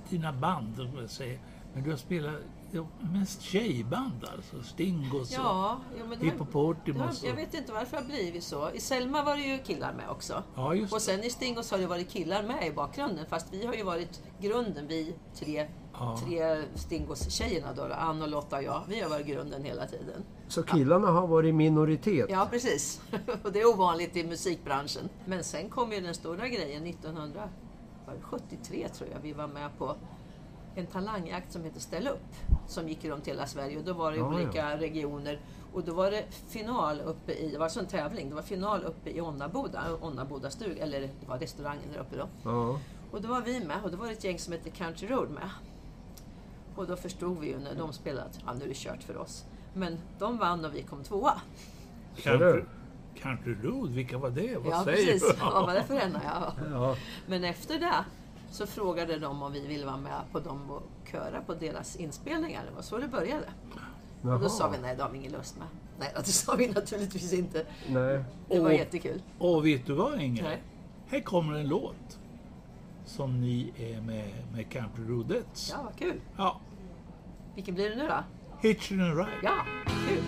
dina 0.09 0.33
band, 0.33 0.81
om 0.81 1.01
jag 1.01 1.11
säger, 1.11 1.39
men 1.75 1.83
du 1.83 1.91
har 1.91 1.97
spelat 1.97 2.35
ja, 2.75 2.87
mest 3.13 3.43
tjejband 3.43 4.25
alltså? 4.37 4.63
Stingos 4.63 5.31
och 5.31 5.35
Ja, 5.45 5.81
ja, 5.99 6.05
det 6.21 6.25
Hippopotamus 6.27 7.23
jag 7.23 7.33
och... 7.33 7.39
vet 7.39 7.55
inte 7.55 7.73
varför 7.73 7.97
det 7.97 8.03
har 8.03 8.09
blivit 8.09 8.45
så. 8.45 8.71
I 8.71 8.81
Selma 8.81 9.23
var 9.23 9.37
det 9.37 9.43
ju 9.43 9.59
killar 9.59 9.93
med 9.93 10.09
också. 10.11 10.43
Ja, 10.55 10.75
just 10.75 10.93
Och 10.93 10.99
det. 10.99 11.05
sen 11.05 11.25
i 11.25 11.31
Stingos 11.31 11.71
har 11.71 11.79
det 11.79 11.87
varit 11.87 12.11
killar 12.11 12.43
med 12.43 12.67
i 12.67 12.73
bakgrunden. 12.73 13.27
Fast 13.29 13.47
vi 13.53 13.67
har 13.67 13.75
ju 13.75 13.83
varit 13.83 14.23
grunden, 14.41 14.87
vi 14.89 15.15
tre, 15.35 15.67
Ja. 15.99 16.19
tre 16.27 16.63
Stingos-tjejerna 16.75 17.73
då. 17.75 17.83
Ann 17.95 18.23
och 18.23 18.29
Lotta 18.29 18.57
och 18.57 18.63
jag. 18.63 18.83
Vi 18.89 19.01
har 19.01 19.11
varit 19.11 19.27
grunden 19.27 19.65
hela 19.65 19.87
tiden. 19.87 20.25
Så 20.49 20.63
killarna 20.63 21.09
har 21.11 21.27
varit 21.27 21.55
minoritet. 21.55 22.27
Ja, 22.31 22.49
precis. 22.51 23.01
Och 23.43 23.53
det 23.53 23.61
är 23.61 23.69
ovanligt 23.75 24.17
i 24.17 24.25
musikbranschen. 24.25 25.09
Men 25.25 25.45
sen 25.45 25.69
kom 25.71 25.93
ju 25.93 26.01
den 26.01 26.15
stora 26.15 26.49
grejen 26.49 26.87
1973 26.87 28.89
tror 28.89 29.09
jag 29.13 29.19
vi 29.23 29.33
var 29.33 29.47
med 29.47 29.79
på 29.79 29.95
en 30.75 30.87
talangjakt 30.87 31.53
som 31.53 31.65
heter 31.65 31.81
Ställ 31.81 32.09
upp. 32.09 32.35
Som 32.67 32.89
gick 32.89 33.05
runt 33.05 33.29
hela 33.29 33.47
Sverige 33.47 33.79
och 33.79 33.85
då 33.85 33.93
var 33.93 34.11
det 34.13 34.17
Ja, 34.19 34.27
olika 34.35 34.77
regioner. 34.79 35.41
Och 35.73 35.85
då 35.85 35.95
var 35.95 36.11
det 36.11 36.25
final 36.49 37.01
uppe 37.01 37.33
i, 37.33 37.51
det 37.51 37.59
var 37.59 37.65
alltså 37.65 37.81
en 37.81 37.87
tävling, 37.87 38.29
det 38.29 38.35
var 38.35 38.43
final 38.43 38.85
uppe 38.85 39.11
i 39.11 39.21
Onnaboda, 39.21 39.83
Onnaboda 40.01 40.51
stug, 40.51 40.79
eller 40.79 41.01
det 41.01 41.27
var 41.27 41.39
restaurangen 41.39 41.93
där 41.93 42.01
uppe 42.01 42.17
då. 42.17 42.29
Ja. 42.45 42.79
Och 43.11 43.23
då 43.23 43.29
var 43.29 43.41
vi 43.41 43.65
med 43.65 43.77
och 43.85 43.91
då 43.91 43.97
var 43.97 44.07
det 44.07 44.13
ett 44.13 44.25
gäng 44.25 44.39
som 44.39 44.53
hette 44.53 44.71
Country 44.71 45.09
Road 45.09 45.31
med. 45.31 45.51
Och 46.77 46.87
då 46.87 46.97
förstod 46.97 47.39
vi 47.41 47.47
ju 47.49 47.59
när 47.59 47.75
de 47.75 47.93
spelade 47.93 48.27
att 48.27 48.39
ja, 48.47 48.53
nu 48.53 48.65
är 48.65 48.69
det 48.69 48.75
kört 48.77 49.03
för 49.03 49.17
oss. 49.17 49.45
Men 49.75 49.99
de 50.19 50.39
vann 50.39 50.65
och 50.65 50.75
vi 50.75 50.83
kom 50.83 51.05
tvåa. 51.05 51.41
Country 53.15 53.55
Road, 53.63 53.91
vilka 53.91 54.19
var 54.19 54.31
det? 54.31 54.57
Vad 54.57 54.73
Ja, 54.73 54.85
säger 54.85 55.13
precis. 55.13 55.33
du? 55.35 55.45
Vad 55.45 55.67
var 55.67 55.75
det 55.75 55.83
för 55.85 55.95
en? 55.95 56.17
Ja. 56.25 56.53
Ja. 56.71 56.97
Men 57.27 57.45
efter 57.45 57.79
det 57.79 58.05
så 58.55 58.67
frågade 58.67 59.19
de 59.19 59.43
om 59.43 59.53
vi 59.53 59.67
ville 59.67 59.87
vara 59.87 59.97
med 59.97 60.21
på 60.33 60.41
dem 60.41 60.71
och 60.71 60.83
köra 61.11 61.41
på 61.41 61.55
deras 61.55 61.97
inspelningar. 61.97 62.63
Det 62.69 62.75
var 62.75 62.83
så 62.83 62.99
det 62.99 63.09
började. 63.09 63.47
Och 64.23 64.29
då 64.29 64.31
Jaha. 64.31 64.49
sa 64.49 64.69
vi 64.69 64.79
nej, 64.79 64.97
det 64.97 65.03
har 65.03 65.11
vi 65.11 65.19
ingen 65.19 65.33
lust 65.33 65.59
med. 65.59 65.67
Nej, 65.99 66.13
det 66.17 66.25
sa 66.25 66.55
vi 66.55 66.69
naturligtvis 66.69 67.33
inte. 67.33 67.67
Nej. 67.89 68.25
Det 68.49 68.59
var 68.61 68.67
Och- 68.67 68.75
jättekul. 68.75 69.23
Och 69.39 69.67
vet 69.67 69.87
du 69.87 69.93
vad 69.95 70.21
Inger? 70.21 70.43
Nej. 70.43 70.63
Här 71.09 71.21
kommer 71.21 71.55
en 71.55 71.69
låt 71.69 72.19
som 73.05 73.41
ni 73.41 73.73
är 73.77 74.01
med, 74.01 74.31
med 74.53 74.69
Country 74.71 75.05
Roadettes. 75.09 75.71
Ja, 75.77 75.83
vad 75.85 75.97
kul. 75.99 76.21
ja. 76.37 76.61
Vilken 77.55 77.75
blir 77.75 77.91
det 77.91 77.97
nu 77.97 78.09
då? 78.09 78.25
Hitchin' 78.69 79.03
and 79.11 79.19
Ride. 79.19 79.31
Ja, 79.43 79.65
kul. 80.09 80.23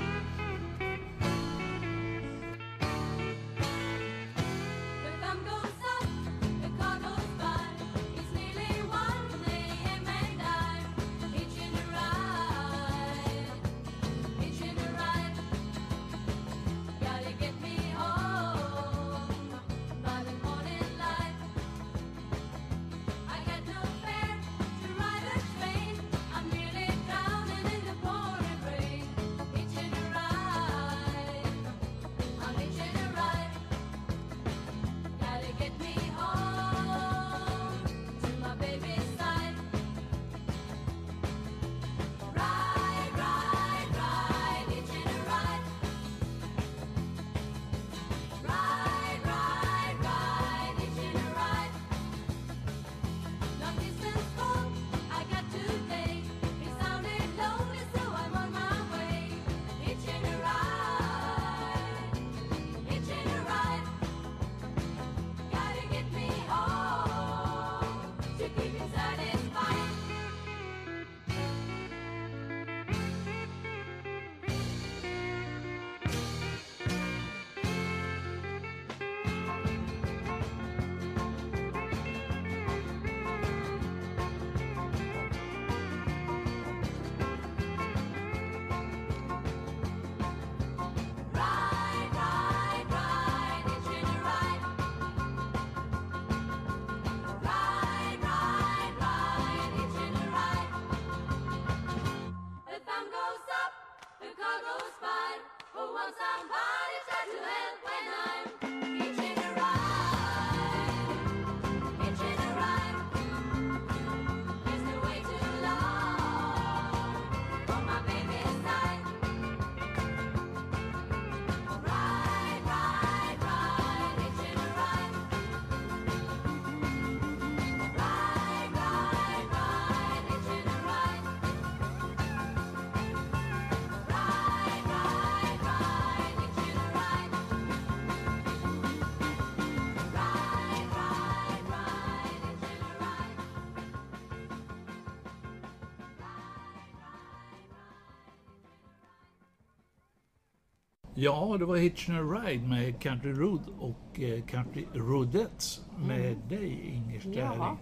Ja, 151.18 151.56
det 151.58 151.64
var 151.64 151.76
Hitchen 151.76 152.16
a 152.16 152.20
Ride 152.20 152.66
med 152.68 153.00
Country 153.00 153.32
Road 153.32 153.60
och 153.80 154.20
eh, 154.20 154.44
Country 154.44 154.84
Rodettes 154.94 155.80
med 156.06 156.36
dig 156.48 156.90
Inger 156.94 157.20
Stäring. 157.20 157.36
Jaha. 157.38 157.76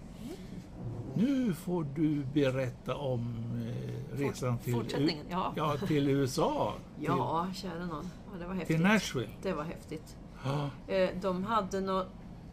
Nu 1.17 1.53
får 1.55 1.87
du 1.95 2.25
berätta 2.35 2.97
om 2.97 3.37
eh, 3.69 4.19
resan 4.19 4.59
till, 4.59 4.73
fortsättningen, 4.75 5.27
ja. 5.31 5.53
ja, 5.57 5.77
till 5.87 6.09
USA. 6.09 6.75
Ja, 7.01 7.47
kära 7.55 7.87
någon. 7.87 8.11
Ja, 8.33 8.39
det 8.39 8.47
var 8.47 8.53
Till, 8.53 8.59
häftigt. 8.59 8.77
till 8.77 8.87
Nashville. 8.87 9.29
Det 9.43 9.53
var 9.53 9.65
häftigt. 9.65 10.17
Ja, 10.45 10.71
Eh, 10.95 11.11
De 11.23 11.45
hade 11.45 11.81
något 11.81 12.09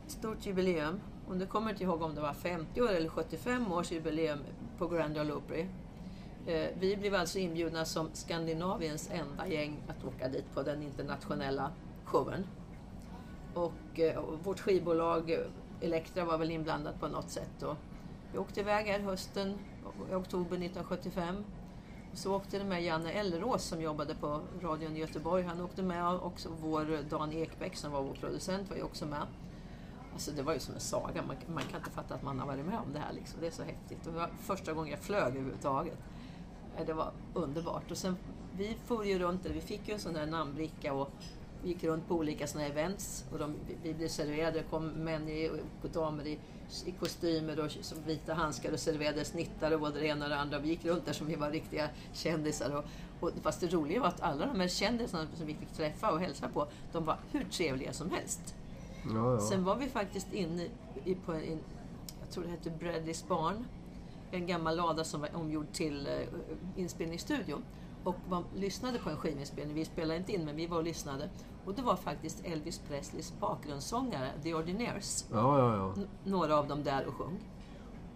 stort 0.08 0.46
jubileum. 0.46 1.00
Och 1.28 1.38
nu 1.38 1.46
kommer 1.46 1.68
jag 1.68 1.74
inte 1.76 1.84
ihåg 1.84 2.02
om 2.02 2.16
det 2.16 2.22
var 2.22 2.34
50 2.34 2.82
år 2.82 2.90
eller 2.92 3.10
75 3.10 3.72
års 3.72 3.92
jubileum 3.92 4.40
på 4.78 4.88
Grand 4.88 5.18
Ole 5.18 5.34
Opry. 5.34 5.66
Eh, 6.48 6.70
vi 6.80 6.98
blev 6.98 7.16
alltså 7.16 7.40
inbjudna 7.40 7.86
som 7.86 8.10
Skandinaviens 8.14 9.10
enda 9.12 9.48
gäng 9.48 9.78
att 9.88 10.04
åka 10.04 10.28
dit 10.28 10.54
på 10.54 10.64
den 10.64 10.84
internationella 10.84 11.72
showen. 12.06 12.48
Och, 13.54 14.00
eh, 14.00 14.24
vårt 14.44 14.60
skivbolag 14.60 15.32
eh, 15.32 15.40
Elektra 15.82 16.26
var 16.26 16.38
väl 16.38 16.52
inblandat 16.52 17.00
på 17.00 17.08
något 17.08 17.30
sätt. 17.30 17.64
Och 17.64 17.78
vi 18.32 18.38
åkte 18.38 18.60
iväg 18.60 18.86
här 18.86 19.00
hösten, 19.00 19.60
i 20.12 20.14
oktober 20.14 20.58
1975. 20.58 21.44
Så 22.14 22.36
åkte 22.36 22.58
det 22.58 22.66
med 22.66 22.84
Janne 22.84 23.12
Ellerås 23.12 23.64
som 23.64 23.82
jobbade 23.82 24.16
på 24.16 24.42
radion 24.62 24.96
i 24.96 25.00
Göteborg. 25.00 25.44
Han 25.44 25.62
åkte 25.62 25.84
med 25.84 26.08
och 26.08 26.26
också 26.26 26.50
vår 26.62 27.10
Dan 27.10 27.34
Ekbäck 27.34 27.76
som 27.76 27.92
var 27.92 28.02
vår 28.02 28.14
producent 28.14 28.70
var 28.70 28.76
ju 28.76 28.84
också 28.84 29.06
med. 29.06 29.28
Alltså 30.14 30.32
det 30.32 30.44
var 30.44 30.54
ju 30.54 30.60
som 30.60 30.74
en 30.74 30.82
saga. 30.82 31.22
Man, 31.28 31.36
man 31.48 31.64
kan 31.64 31.80
inte 31.80 31.92
fatta 31.92 32.16
att 32.16 32.24
man 32.24 32.40
har 32.40 32.48
varit 32.48 32.66
med 32.66 32.80
om 32.80 32.94
det 32.94 33.00
här. 33.00 33.14
Liksom. 33.14 33.40
Det 33.42 33.48
är 33.48 33.52
så 33.52 33.64
häftigt. 33.64 34.08
Och 34.08 34.14
det 34.14 34.20
var 34.20 34.30
första 34.40 34.74
gången 34.74 34.92
jag 34.92 35.00
flög 35.00 35.36
överhuvudtaget. 35.36 35.98
Eh, 36.78 36.86
Det 36.86 36.94
var 36.94 37.12
underbart. 37.34 37.92
Och 37.92 37.98
sen, 37.98 38.18
vi 38.58 38.76
for 38.86 39.06
ju 39.06 39.20
runt, 39.20 39.46
vi 39.46 39.62
fick 39.62 39.88
ju 39.88 39.94
en 39.94 40.00
sån 40.00 40.14
där 40.14 40.26
namnbricka 40.26 40.94
och 40.94 41.10
vi 41.64 41.70
gick 41.70 41.84
runt 41.84 42.08
på 42.08 42.16
olika 42.16 42.48
såna 42.48 42.66
events. 42.66 43.26
Och 43.32 43.40
de, 43.40 43.56
vi- 43.68 43.78
vi 43.84 43.94
blev 43.94 44.08
serverade, 44.08 44.58
det 44.60 44.64
kom 44.70 44.88
män 44.88 45.30
i, 45.30 45.50
och 45.84 45.90
damer 45.90 46.28
i, 46.28 46.40
i 46.86 46.92
kostymer 46.92 47.60
och 47.66 47.72
som 47.72 47.98
vita 48.06 48.34
handskar 48.34 48.72
och 48.72 48.80
serverade 48.80 49.26
snittare 49.26 49.76
och 49.76 49.82
både 49.82 50.00
det 50.00 50.08
ena 50.08 50.26
och 50.26 50.30
det 50.30 50.38
andra. 50.38 50.60
Vi 50.60 50.70
gick 50.70 50.86
runt 50.86 51.06
där 51.06 51.14
som 51.14 51.28
vi 51.28 51.36
var 51.36 51.52
riktiga 51.52 51.90
kändisar. 52.14 52.76
Och, 52.78 52.86
och, 53.20 53.32
fast 53.42 53.62
det 53.62 53.68
roliga 53.68 54.00
var 54.00 54.08
att 54.08 54.22
alla 54.22 54.46
de 54.46 54.60
här 54.60 54.68
kändisarna 54.68 55.28
som 55.38 55.46
vi 55.48 55.54
fick 55.54 55.72
träffa 55.74 56.12
och 56.12 56.20
hälsa 56.20 56.48
på, 56.50 56.68
de 56.92 57.06
var 57.06 57.18
hur 57.32 57.44
trevliga 57.44 57.94
som 57.94 58.10
helst. 58.12 58.56
Ja, 59.14 59.34
ja. 59.34 59.40
Sen 59.40 59.64
var 59.64 59.76
vi 59.76 59.88
faktiskt 59.90 60.34
inne 60.34 60.68
i, 61.06 61.16
på 61.16 61.32
en, 61.34 61.60
jag 62.22 62.30
tror 62.32 62.44
det 62.44 62.50
hette 62.50 62.70
Bradleys 62.70 63.28
barn. 63.28 63.66
En 64.32 64.48
gammal 64.48 64.78
lada 64.78 65.04
som 65.04 65.22
var 65.22 65.30
omgjord 65.36 65.72
till 65.72 66.08
uh, 66.08 66.40
inspelningsstudio. 66.82 67.56
Och 68.04 68.16
man 68.30 68.44
lyssnade 68.56 69.00
på 69.00 69.10
en 69.10 69.18
skivinspelning. 69.18 69.76
Vi 69.76 69.86
spelade 69.86 70.20
inte 70.20 70.32
in, 70.34 70.46
men 70.46 70.56
vi 70.56 70.68
var 70.68 70.78
och 70.78 70.84
lyssnade. 70.84 71.30
Och 71.66 71.74
det 71.74 71.82
var 71.82 71.96
faktiskt 71.96 72.46
Elvis 72.46 72.80
Presleys 72.80 73.34
bakgrundssångare, 73.40 74.30
The 74.44 74.54
Ordinaires. 74.54 75.26
ja, 75.32 75.60
ja, 75.60 75.76
ja. 75.98 76.04
Några 76.24 76.58
av 76.58 76.68
dem 76.68 76.84
där 76.84 77.06
och 77.08 77.14
sjöng. 77.14 77.40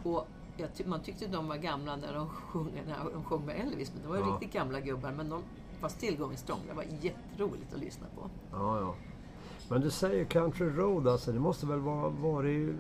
Och 0.04 0.28
jag 0.58 0.74
ty- 0.76 0.86
man 0.86 1.00
tyckte 1.02 1.28
de 1.28 1.48
var 1.48 1.56
gamla 1.56 1.96
när 1.96 2.14
de 2.14 2.30
sjöng, 2.30 2.72
när 2.88 3.12
de 3.14 3.24
sjöng 3.24 3.46
med 3.46 3.60
Elvis, 3.60 3.92
men 3.94 4.04
de 4.12 4.22
var 4.22 4.32
riktigt 4.34 4.54
gamla 4.54 4.80
gubbar. 4.80 5.12
Men 5.12 5.30
de 5.30 5.44
var 5.82 5.90
still 5.90 6.18
going 6.18 6.38
strong. 6.38 6.60
Det 6.68 6.74
var 6.74 6.86
jätteroligt 7.02 7.74
att 7.74 7.80
lyssna 7.80 8.08
på. 8.16 8.30
ja, 8.52 8.80
ja. 8.80 8.96
Men 9.70 9.82
du 9.82 9.92
säger 9.92 10.26
Country 10.26 10.70
Road, 10.70 11.08
alltså 11.08 11.32
det 11.32 11.40
måste 11.40 11.66
väl 11.66 11.80
vara 11.80 12.10
varit 12.10 12.76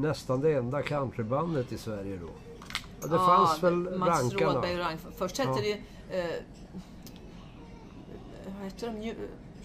nästan 0.00 0.40
det 0.40 0.52
enda 0.52 0.82
countrybandet 0.82 1.72
i 1.72 1.78
Sverige 1.78 2.16
då? 2.16 2.28
Ja, 3.00 3.06
det 3.06 3.16
fanns 3.18 3.62
väl 3.62 3.98
Mats 3.98 4.22
rankarna? 4.22 4.52
Rådberg 4.54 4.72
och 4.74 4.78
Rank. 4.78 5.00
Först 5.16 5.38
hette 5.38 5.50
Ja. 5.50 5.74
det. 6.10 6.18
Eh, 6.20 6.42
vad 8.46 8.64
hette 8.64 8.86
de? 8.86 9.14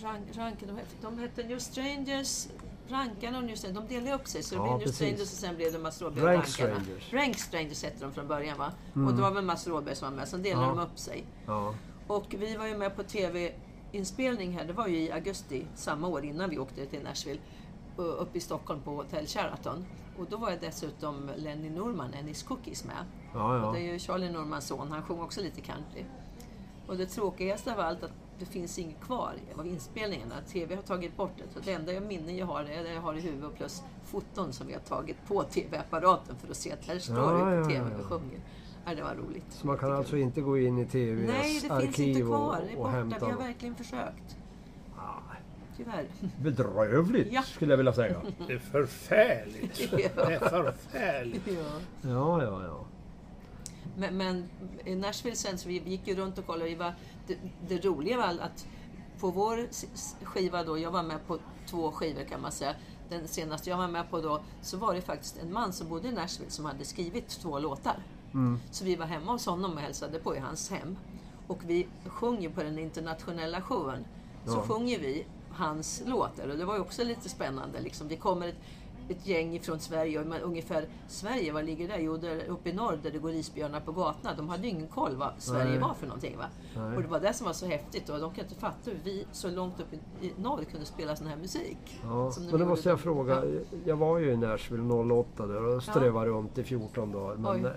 Rank, 0.04 0.26
ranken, 0.36 0.67
de, 0.67 0.78
hette, 0.78 0.96
de 1.02 1.19
hette 1.19 1.43
New 1.43 1.60
Strangers. 1.60 2.48
Rankarna 2.89 3.38
och 3.38 3.43
New 3.43 3.56
Strangers, 3.56 3.88
de 3.88 3.93
delade 3.96 4.13
upp 4.15 4.28
sig. 4.28 4.43
Så 4.43 4.56
det 4.56 4.60
Ja, 4.60 4.63
blev 4.63 4.72
New 4.74 4.80
precis. 4.80 4.96
Strangers 4.96 5.22
och 5.22 5.28
sen 5.38 5.56
blev 5.56 5.72
det 5.74 5.80
Mats 5.80 6.02
Rådberg 6.02 6.24
och 6.24 6.30
Rank 6.30 6.60
Rankarna. 6.60 6.84
Strangers. 6.84 7.13
Rank 7.13 7.38
Strangers 7.39 7.84
hette 7.84 8.06
de 8.06 8.13
från 8.13 8.28
början 8.28 8.58
va? 8.58 8.72
Och 8.93 9.13
det 9.13 9.22
var 9.22 9.32
väl 9.32 9.43
Mats 9.46 9.67
Rådberg 9.67 9.96
som 9.96 10.10
var 10.10 10.15
med. 10.17 10.28
Sen 10.28 10.43
delade 10.43 10.65
Ja. 10.67 10.69
de 10.76 10.80
upp 10.80 11.00
sig. 11.00 11.24
Ja, 11.46 11.74
Och 12.08 12.36
vi 12.39 12.58
var 12.58 12.67
ju 12.67 12.78
med 12.78 12.96
på 12.96 13.04
tv-inspelning 13.04 14.52
här. 14.58 14.65
Det 14.65 14.74
var 14.74 14.88
ju 14.88 14.98
i 14.98 15.12
augusti 15.12 15.65
samma 15.76 16.08
år 16.08 16.26
innan 16.26 16.50
vi 16.50 16.60
åkte 16.60 16.86
till 16.86 17.04
Nashville. 17.04 17.39
uh, 18.00 18.06
Uppe 18.06 18.38
i 18.38 18.41
Stockholm 18.41 18.82
på 18.82 18.91
Hotel 18.96 19.28
Sheraton. 19.28 19.86
Och 20.17 20.26
då 20.30 20.38
var 20.38 20.52
ju 20.52 20.58
dessutom 20.62 21.30
Lenny 21.36 21.69
Norman, 21.69 22.13
Ennis 22.13 22.43
Cookies 22.43 22.86
med. 22.86 23.06
ja, 23.34 23.67
Och 23.67 23.73
det 23.73 23.80
ja. 23.80 23.88
är 23.88 23.93
ju 23.93 23.99
Charlie 23.99 24.30
Normans 24.32 24.67
son, 24.67 24.91
han 24.91 25.04
sjunger 25.04 25.23
också 25.23 25.41
lite 25.41 25.62
country. 25.62 26.04
Och 26.88 26.97
det 26.97 27.06
tråkigaste 27.06 27.73
av 27.73 27.80
allt 27.80 28.04
att 28.04 28.12
det 28.39 28.45
finns 28.45 28.80
inget 28.80 29.02
kvar 29.02 29.34
av 29.58 29.67
inspelningarna. 29.67 30.36
TV 30.47 30.76
har 30.76 30.82
tagit 30.82 31.17
bort 31.17 31.32
det. 31.38 31.43
Så 31.54 31.60
det 31.65 31.73
enda 31.73 31.93
jag 31.93 32.04
minnen 32.04 32.38
jag 32.38 32.45
har 32.45 32.63
är 32.63 32.84
det 32.84 32.93
jag 32.93 33.02
har 33.02 33.13
i 33.13 33.21
huvudet 33.21 33.56
plus 33.58 33.84
foton 34.06 34.54
som 34.54 34.67
vi 34.67 34.73
har 34.73 34.80
tagit 34.80 35.17
på 35.28 35.43
TV-apparaten 35.43 36.36
för 36.36 36.52
att 36.52 36.58
se 36.58 36.71
att 36.71 36.86
här 36.88 36.99
står 36.99 37.15
Ja, 37.17 37.45
vi 37.45 37.63
på 37.63 37.71
ja, 37.71 37.76
TV 37.80 37.91
ja. 37.93 37.99
och 37.99 38.06
sjunger. 38.06 38.39
Ja, 38.86 38.95
det 38.95 39.04
var 39.04 39.15
roligt. 39.15 39.45
Så 39.49 39.67
man 39.67 39.78
kan 39.78 39.89
Jättekul. 39.89 39.99
alltså 39.99 40.17
inte 40.17 40.41
gå 40.41 40.58
in 40.58 40.78
i 40.78 40.86
TVs 40.86 41.28
Nej, 41.28 41.38
det 41.38 41.43
finns 41.43 41.63
inte 41.63 41.76
arkiv 41.76 42.32
och, 42.32 42.38
kvar. 42.38 42.62
Det 42.65 42.71
är 42.71 42.78
och 42.78 42.84
borta. 42.84 42.89
hämta 42.97 43.26
Vi 43.26 43.32
har 43.32 43.39
verkligen 43.39 43.76
försökt. 43.76 44.38
Tyvärr. 45.77 46.05
Bedrövligt 46.41 47.33
Ja. 47.33 47.41
skulle 47.43 47.71
jag 47.71 47.77
vilja 47.77 47.93
säga. 47.93 48.21
det 48.47 48.53
är 48.53 48.59
förfärligt. 48.59 49.91
Det 49.91 50.03
är 50.33 50.39
förfärligt. 50.49 51.47
ja. 51.47 51.79
Ja, 52.09 52.43
ja, 52.43 52.63
ja. 52.63 52.86
Men, 53.97 54.17
men 54.17 54.49
i 54.86 54.95
Nashville 54.95 55.36
sen, 55.36 55.57
så 55.57 55.69
vi 55.69 55.79
gick 55.86 56.07
ju 56.07 56.15
runt 56.15 56.38
och 56.38 56.45
kollade. 56.47 56.69
Vi 56.69 56.75
var, 56.75 56.93
det, 57.27 57.38
det 57.67 57.86
roliga 57.86 58.17
var 58.17 58.27
att 58.27 58.67
på 59.19 59.31
vår 59.31 59.67
skiva 60.25 60.63
då, 60.63 60.77
jag 60.79 60.91
var 60.91 61.03
med 61.03 61.27
på 61.27 61.38
två 61.69 61.91
skivor 61.91 62.23
kan 62.23 62.41
man 62.41 62.51
säga. 62.51 62.75
Den 63.09 63.27
senaste 63.27 63.69
jag 63.69 63.77
var 63.77 63.88
med 63.88 64.09
på 64.09 64.21
då, 64.21 64.41
så 64.62 64.77
var 64.77 64.93
det 64.93 65.01
faktiskt 65.01 65.38
en 65.38 65.53
man 65.53 65.73
som 65.73 65.89
bodde 65.89 66.07
i 66.07 66.12
Nashville 66.12 66.51
som 66.51 66.65
hade 66.65 66.86
skrivit 66.86 67.27
två 67.29 67.59
låtar. 67.59 67.97
Mm. 68.33 68.59
Så 68.71 68.86
vi 68.86 68.95
var 68.95 69.05
hemma 69.05 69.31
hos 69.31 69.45
honom 69.45 69.73
och 69.73 69.79
hälsade 69.79 70.19
på 70.19 70.36
i 70.36 70.39
hans 70.39 70.71
hem. 70.71 70.97
Och 71.47 71.59
vi 71.67 71.88
sjunger 72.05 72.49
på 72.49 72.63
den 72.63 72.79
internationella 72.79 73.62
showen. 73.62 74.05
Så 74.45 74.51
Ja. 74.53 74.62
sjunger 74.62 74.99
vi 74.99 75.25
hans 75.55 76.03
låtar 76.05 76.47
och 76.47 76.57
det 76.57 76.65
var 76.65 76.75
ju 76.75 76.81
också 76.81 77.03
lite 77.03 77.29
spännande. 77.29 77.79
Liksom. 77.81 78.07
Det 78.07 78.15
kommer 78.15 78.47
ett, 78.47 78.55
ett 79.09 79.27
gäng 79.27 79.55
ifrån 79.55 79.79
Sverige 79.79 80.19
och 80.19 80.27
man, 80.27 80.39
ungefär 80.41 80.87
Sverige, 81.07 81.53
var 81.53 81.63
ligger 81.63 81.87
det? 81.87 81.99
Jo, 81.99 82.17
där 82.17 82.45
uppe 82.47 82.69
i 82.69 82.73
norr 82.73 82.99
där 83.03 83.11
det 83.11 83.19
går 83.19 83.31
isbjörnar 83.31 83.79
på 83.79 83.91
gatorna. 83.91 84.35
De 84.37 84.49
hade 84.49 84.63
ju 84.63 84.69
ingen 84.69 84.87
koll 84.87 85.15
vad 85.15 85.31
Sverige 85.37 85.71
Nej. 85.71 85.79
var 85.79 85.93
för 85.93 86.07
någonting. 86.07 86.37
Va? 86.37 86.45
Nej. 86.75 86.95
Och 86.95 87.01
det 87.01 87.07
var 87.07 87.19
det 87.19 87.33
som 87.33 87.45
var 87.45 87.53
så 87.53 87.65
häftigt 87.65 88.09
och 88.09 88.19
de 88.19 88.33
kan 88.33 88.43
inte 88.43 88.55
fatta 88.55 88.91
hur 88.91 88.99
vi 89.03 89.25
så 89.31 89.49
långt 89.49 89.79
upp 89.79 89.93
i, 90.21 90.33
norr 90.37 90.63
kunde 90.63 90.85
spela 90.85 91.15
sån 91.15 91.27
här 91.27 91.37
musik. 91.37 92.01
Ja, 92.03 92.31
Som 92.31 92.45
men 92.45 92.59
då 92.59 92.65
måste 92.65 92.89
jag 92.89 92.99
fråga. 92.99 93.45
Ja. 93.45 93.51
Jag 93.85 93.95
var 93.95 94.19
ju 94.19 94.31
i 94.31 94.37
Nashville 94.37 94.93
08 94.93 95.47
där 95.47 95.63
och 95.65 95.83
strövade 95.83 96.29
runt 96.29 96.57
i 96.57 96.63
14 96.63 97.11
dagar. 97.11 97.35
Men 97.35 97.65
Oj. 97.65 97.71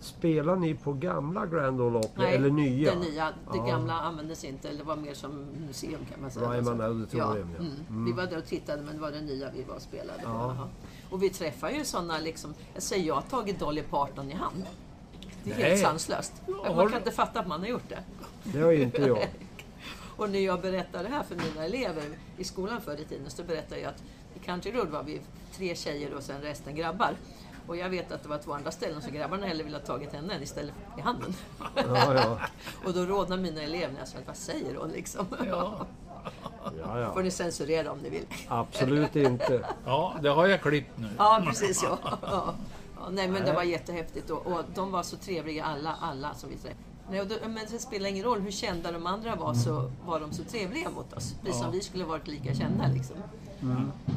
Spelar 0.00 0.56
ni 0.56 0.74
på 0.74 0.92
gamla 0.92 1.46
Grand 1.46 1.80
Ole 1.80 1.98
Opry 1.98 2.08
Nej, 2.24 2.34
eller 2.34 2.50
nya? 2.50 2.94
Det 2.94 3.00
nya. 3.00 3.26
Det 3.52 3.56
Ja. 3.58 3.64
gamla 3.66 3.92
användes 3.92 4.44
inte. 4.44 4.68
Eller 4.68 4.78
det 4.78 4.84
var 4.84 4.96
mer 4.96 5.14
som 5.14 5.46
museum 5.66 6.00
kan 6.12 6.20
man 6.20 6.30
säga. 6.30 6.50
Ryman 6.52 6.80
Alltså. 6.80 6.82
Auditorium, 6.84 7.48
ja. 7.56 7.60
Mm. 7.60 7.72
Mm. 7.90 8.04
Vi 8.04 8.12
var 8.12 8.26
där 8.26 8.38
och 8.38 8.46
tittade 8.46 8.82
men 8.82 8.94
det 8.94 9.00
var 9.00 9.10
det 9.10 9.20
nya 9.20 9.50
vi 9.50 9.62
var 9.62 9.74
och 9.74 9.82
spelade 9.82 10.18
på. 10.22 10.28
Ja. 10.28 10.68
Och 11.10 11.22
vi 11.22 11.30
träffar 11.30 11.70
ju 11.70 11.84
sådana 11.84 12.18
liksom, 12.18 12.54
jag 12.74 12.82
säger 12.82 13.04
jag 13.06 13.14
har 13.14 13.22
tagit 13.22 13.58
Dolly 13.60 13.82
Parton 13.82 14.30
i 14.30 14.34
hand. 14.34 14.64
Det 15.44 15.52
är 15.52 15.58
Nej. 15.58 15.68
helt 15.68 15.80
sanslöst. 15.82 16.32
Ja, 16.46 16.74
Man 16.76 16.88
kan 16.88 16.98
inte 16.98 17.10
fatta 17.10 17.40
att 17.40 17.46
man 17.48 17.60
har 17.60 17.66
gjort 17.68 17.88
det. 17.88 17.98
Det 18.42 18.60
har 18.60 18.70
ju 18.70 18.82
inte 18.82 19.02
jag. 19.02 19.28
Och 20.16 20.30
när 20.30 20.38
jag 20.38 20.60
berättar 20.60 21.02
det 21.02 21.08
här 21.08 21.22
för 21.22 21.36
mina 21.36 21.64
elever 21.64 22.04
i 22.36 22.44
skolan 22.44 22.80
förr 22.80 23.00
i 23.00 23.04
tiden 23.04 23.30
så 23.30 23.42
berättar 23.44 23.76
jag 23.76 23.88
att 23.88 24.02
i 24.34 24.38
Country 24.38 24.72
Road 24.72 24.88
var 24.88 25.02
vi 25.02 25.20
tre 25.52 25.74
tjejer 25.74 26.14
och 26.14 26.22
sen 26.22 26.40
resten 26.40 26.74
grabbar. 26.74 27.14
Och 27.68 27.76
jag 27.76 27.88
vet 27.88 28.12
att 28.12 28.22
det 28.22 28.28
var 28.28 28.38
två 28.38 28.52
andra 28.52 28.70
ställen 28.70 29.02
så 29.02 29.10
grabbarna 29.10 29.46
hellre 29.46 29.64
ville 29.64 29.76
ha 29.76 29.84
tagit 29.84 30.12
henne 30.12 30.34
än 30.34 30.42
istället 30.42 30.74
i 30.98 31.00
handen. 31.00 31.34
Ja, 31.74 32.14
ja. 32.14 32.38
Och 32.84 32.92
då 32.92 33.04
rådnar 33.04 33.36
mina 33.36 33.62
elever 33.62 33.92
när 33.92 33.98
jag 33.98 34.08
sa 34.08 34.18
vad 34.26 34.36
säger 34.36 34.74
hon 34.74 34.88
liksom? 34.88 35.26
Ja. 35.48 35.86
Ja, 36.78 37.00
ja. 37.00 37.12
får 37.12 37.22
ni 37.22 37.30
censurera 37.30 37.92
om 37.92 37.98
ni 37.98 38.10
vill. 38.10 38.26
Absolut 38.48 39.16
inte. 39.16 39.66
Ja, 39.84 40.14
det 40.22 40.28
har 40.28 40.46
jag 40.46 40.62
klippt 40.62 40.98
nu. 40.98 41.08
Ja, 41.18 41.42
precis. 41.46 41.82
Ja. 41.82 41.98
Ja. 42.22 42.54
Ja, 43.00 43.08
nej, 43.10 43.28
men 43.28 43.44
det 43.44 43.52
var 43.52 43.62
jättehäftigt 43.62 44.30
och, 44.30 44.46
och 44.46 44.60
de 44.74 44.90
var 44.90 45.02
så 45.02 45.16
trevliga 45.16 45.64
alla, 45.64 45.96
alla 46.00 46.34
som 46.34 46.50
vi 46.50 46.56
träffade. 46.56 46.80
Nej, 47.10 47.26
då, 47.26 47.48
men 47.48 47.66
det 47.70 47.78
spelar 47.78 48.08
ingen 48.08 48.24
roll 48.24 48.40
hur 48.40 48.50
kända 48.50 48.92
de 48.92 49.06
andra 49.06 49.36
var 49.36 49.54
så 49.54 49.90
var 50.06 50.20
de 50.20 50.32
så 50.32 50.44
trevliga 50.44 50.90
mot 50.90 51.12
oss. 51.12 51.34
Precis 51.42 51.60
som 51.60 51.72
vi 51.72 51.80
skulle 51.80 52.04
varit 52.04 52.28
lika 52.28 52.54
kända 52.54 52.86
liksom. 52.86 53.16
Och, 53.60 54.08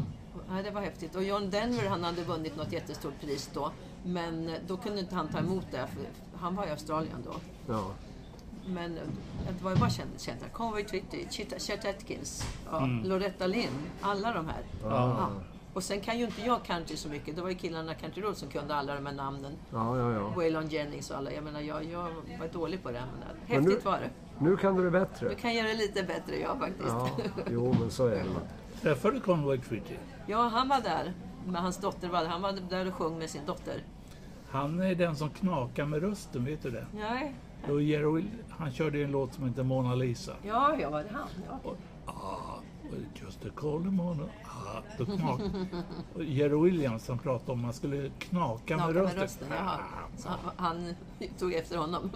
Nej, 0.52 0.64
det 0.64 0.72
var 0.72 0.82
häftigt. 0.82 1.16
Och 1.16 1.24
John 1.24 1.50
Denver 1.50 1.90
han 1.90 2.04
hade 2.04 2.24
vunnit 2.24 2.56
något 2.58 2.72
jättestort 2.72 3.20
pris 3.22 3.50
då. 3.54 3.72
Men 4.04 4.50
eh, 4.50 4.56
då 4.68 4.78
kunde 4.78 5.00
inte 5.00 5.16
han 5.16 5.28
ta 5.28 5.38
emot 5.40 5.66
det 5.72 5.88
för 5.88 6.06
han 6.40 6.56
var 6.56 6.66
i 6.68 6.70
Australien 6.72 7.18
då. 7.26 7.34
Ja. 7.74 7.92
Men 8.66 8.98
eh, 8.98 9.04
det 9.58 9.64
var 9.64 9.72
ju 9.72 9.78
bara 9.78 9.90
kända. 9.90 10.18
kända. 10.18 10.46
Conway 10.54 10.84
Twitty, 10.84 11.26
Chet 11.60 11.86
Atkins, 11.86 12.44
ja, 12.72 12.88
Loretta 13.04 13.48
Lynn, 13.48 13.70
alla 14.02 14.34
de 14.34 14.48
här. 14.48 14.64
Ja. 14.84 15.30
Och 15.74 15.84
sen 15.84 16.02
kan 16.02 16.20
ju 16.20 16.26
inte 16.26 16.42
jag 16.42 16.64
country 16.64 16.98
så 16.98 17.10
mycket. 17.10 17.36
Det 17.36 17.42
var 17.42 17.50
ju 17.50 17.56
killarna 17.56 17.94
Country 17.94 18.22
Road 18.22 18.38
som 18.38 18.50
kunde 18.50 18.76
alla 18.76 18.96
de 18.96 19.06
här 19.06 19.14
namnen. 19.14 19.54
Ja, 19.74 19.98
ja, 19.98 20.14
ja. 20.14 20.28
Waylon 20.36 20.68
Jennings 20.68 21.12
och 21.12 21.18
alla. 21.18 21.32
Jag 21.32 21.44
menar, 21.44 21.60
jag, 21.62 21.84
jag 21.86 22.08
var 22.40 22.48
dålig 22.54 22.84
på 22.84 22.92
det. 22.92 23.00
Men 23.00 23.10
Men 23.48 23.64
nu- 23.64 23.70
häftigt 23.70 23.86
var 23.86 24.00
det. 24.00 24.10
Nu 24.40 24.58
kan 24.58 24.76
du 24.76 24.84
det 24.84 24.92
bättre. 24.92 25.30
Du 25.30 25.36
kan 25.36 25.54
göra 25.54 25.68
det 25.68 25.74
lite 25.74 26.04
bättre, 26.04 26.40
jag 26.40 26.60
faktiskt. 26.60 26.88
Ja, 26.90 27.10
Ja. 27.18 27.44
jo 27.50 27.76
men 27.80 27.92
så 27.92 28.06
är 28.08 28.12
det. 28.16 28.24
Träffade 28.82 29.13
du 29.15 29.20
Conway 29.22 29.58
Twitty? 29.58 29.96
han 30.34 30.67
var 30.67 30.82
där. 30.82 31.13
Men 31.46 31.56
hans 31.56 31.78
dotter 31.78 32.08
var 32.10 32.22
där. 32.22 32.30
Han 32.30 32.41
var 32.41 32.52
där 32.70 32.88
och 32.88 32.94
sjöng 32.94 33.17
med 33.17 33.30
sin 33.30 33.46
dotter. 33.46 33.84
Han 34.50 34.80
är 34.80 34.96
den 34.96 35.15
som 35.15 35.30
knakar 35.30 35.86
med 35.86 36.02
rösten, 36.02 36.46
vet 36.46 36.63
du 36.63 36.72
det? 36.72 36.86
Nej. 36.94 37.36
Och 37.70 37.82
Jerry 37.82 38.26
han 38.50 38.72
körde 38.72 39.04
en 39.04 39.12
låt 39.12 39.34
som 39.34 39.48
heter 39.48 39.63
Mona 39.63 39.96
Lisa. 39.96 40.34
Ja, 40.44 40.76
ja, 40.80 40.89
var 40.89 41.04
det 41.04 41.10
han? 41.13 41.28
Ja. 41.48 41.70
Och, 41.70 41.78
ah, 42.06 42.60
just 43.22 43.46
a 43.46 43.50
the 43.84 43.89
Mona. 43.89 44.24
Ah, 44.44 44.82
då 44.98 45.06
knak. 45.06 45.41
Och 46.15 46.24
Jerry 46.24 46.62
Williams 46.62 47.06
som 47.06 47.17
pratade 47.20 47.52
om 47.52 47.60
att 47.60 47.63
man 47.63 47.74
skulle 47.74 48.10
knaka, 48.20 48.62
Knaka 48.65 48.86
med 48.88 48.96
med 48.96 49.04
rösten. 49.04 49.22
rösten, 49.22 49.48
jaha. 49.52 49.80
Så 50.17 50.30
han, 50.30 50.39
han 50.58 50.96
tog 51.39 51.54
efter 51.54 51.78
honom. 51.78 52.12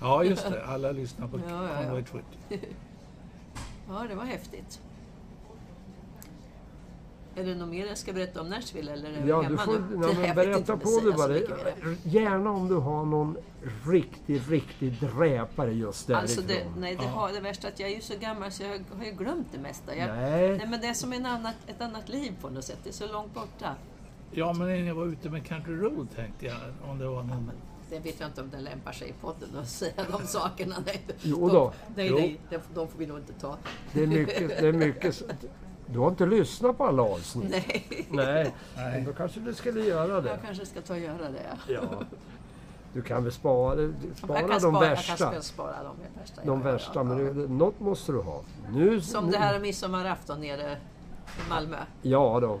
Ja, 0.00 0.24
just 0.24 0.50
det. 0.50 0.66
Alla 0.66 0.92
lyssnar 0.92 1.28
på 1.28 1.38
Ja, 1.48 1.68
ja, 1.68 1.72
ja. 1.72 1.82
Conway 1.82 2.02
Twitty. 2.02 2.66
Ja, 3.88 4.04
det 4.08 4.14
var 4.14 4.24
häftigt. 4.24 4.80
Är 7.36 7.44
det 7.44 7.54
något 7.54 7.68
mer 7.68 7.86
jag 7.86 7.98
ska 7.98 8.12
berätta 8.12 8.40
om 8.40 8.48
Nashville 8.48 8.92
eller 8.92 9.10
är 9.10 9.22
vi 9.22 9.28
Ja, 9.28 9.36
du 9.38 9.42
hemma 9.44 9.58
får 9.58 9.72
nu? 9.72 10.06
ja, 10.06 10.12
men 10.26 10.34
berätta 10.34 10.76
på 10.76 11.00
du 11.02 11.12
bara. 11.12 11.36
Gärna 12.02 12.50
om 12.50 12.68
du 12.68 12.74
har 12.74 13.04
någon 13.04 13.36
riktig, 13.86 14.42
riktig 14.48 14.92
dräpare 15.00 15.72
just 15.72 16.06
därifrån. 16.06 16.22
Alltså 16.22 16.40
det, 16.40 16.66
nej, 16.78 16.96
det, 16.96 17.04
Ja. 17.04 17.08
har, 17.10 17.32
det 17.32 17.40
värsta 17.40 17.68
är 17.68 17.72
att 17.72 17.80
jag 17.80 17.90
är 17.90 17.94
ju 17.94 18.00
så 18.00 18.14
gammal 18.20 18.52
så 18.52 18.62
jag 18.62 18.68
har 18.98 19.04
ju 19.04 19.10
glömt 19.12 19.46
det 19.52 19.58
mesta. 19.58 19.96
Jag, 19.96 20.08
Nej. 20.16 20.48
nej, 20.58 20.66
men 20.70 20.80
det 20.80 20.86
är 20.86 20.94
som 20.94 21.12
en 21.12 21.26
annat, 21.26 21.54
ett 21.66 21.80
annat 21.80 22.08
liv 22.08 22.32
på 22.40 22.50
något 22.50 22.64
sätt. 22.64 22.78
Det 22.84 22.90
är 22.90 22.94
så 22.94 23.12
långt 23.12 23.34
borta. 23.34 23.74
Ja, 24.30 24.52
men 24.52 24.66
när 24.68 24.74
jag 24.74 24.94
var 24.94 25.06
ute 25.06 25.30
med 25.30 25.46
Country 25.46 25.74
Road 25.76 26.08
tänkte 26.16 26.46
jag 26.46 26.56
om 26.90 26.98
det 26.98 27.06
var 27.08 27.22
någon... 27.22 27.50
Det 27.90 27.98
vet 27.98 28.20
jag 28.20 28.28
inte 28.28 28.40
om 28.40 28.50
den 28.50 28.64
lämpar 28.64 28.92
sig 28.92 29.08
i 29.08 29.12
podden 29.20 29.48
att 29.58 29.68
säga 29.68 29.92
de 30.10 30.22
sakerna. 30.26 30.76
Nej, 30.86 31.00
Jo 31.22 31.48
då. 31.48 31.72
Nej, 31.96 32.06
Jo. 32.06 32.14
nej, 32.16 32.40
de, 32.50 32.58
de 32.74 32.88
får 32.88 32.98
vi 32.98 33.06
nog 33.06 33.18
inte 33.18 33.32
ta. 33.32 33.56
Det 33.92 34.02
är 34.02 34.06
mycket, 34.06 34.48
det 34.48 34.68
är 34.68 34.72
mycket... 34.72 35.22
Du 35.92 35.98
har 35.98 36.08
inte 36.08 36.26
lyssnat 36.26 36.78
på 36.78 36.84
alla 36.84 37.02
avsnitt? 37.02 37.50
Nej, 37.50 38.06
Nej. 38.10 38.54
Nej. 38.76 38.92
Men 38.92 39.04
Då 39.04 39.12
kanske 39.12 39.40
du 39.40 39.54
skulle 39.54 39.80
göra 39.80 40.20
det. 40.20 40.28
jag 40.28 40.42
kanske 40.42 40.66
ska 40.66 40.80
ta 40.80 40.92
och 40.92 40.98
göra 40.98 41.30
det. 41.30 41.42
ja. 41.66 41.74
Ja. 41.74 42.06
Du 42.92 43.02
kan 43.02 43.24
väl 43.24 43.32
spara, 43.32 43.92
spara 44.16 44.40
kan 44.40 44.48
de 44.50 44.60
spara, 44.60 44.80
värsta. 44.80 45.24
Jag 45.24 45.32
kan 45.32 45.42
spara 45.42 45.82
de 45.82 45.96
värsta. 46.20 46.42
De 46.44 46.62
ja, 46.62 46.70
värsta, 46.72 46.92
ja, 46.94 47.02
men 47.02 47.26
ja. 47.26 47.32
det, 47.32 47.48
något 47.48 47.80
måste 47.80 48.12
du 48.12 48.18
ha. 48.20 48.40
Nu, 48.72 49.00
Som 49.00 49.26
nu, 49.26 49.32
det 49.32 49.38
här 49.38 49.58
midsommarafton 49.60 50.40
nere 50.40 50.72
i 51.26 51.48
Malmö. 51.48 51.76
Ja 52.02 52.40
då. 52.40 52.58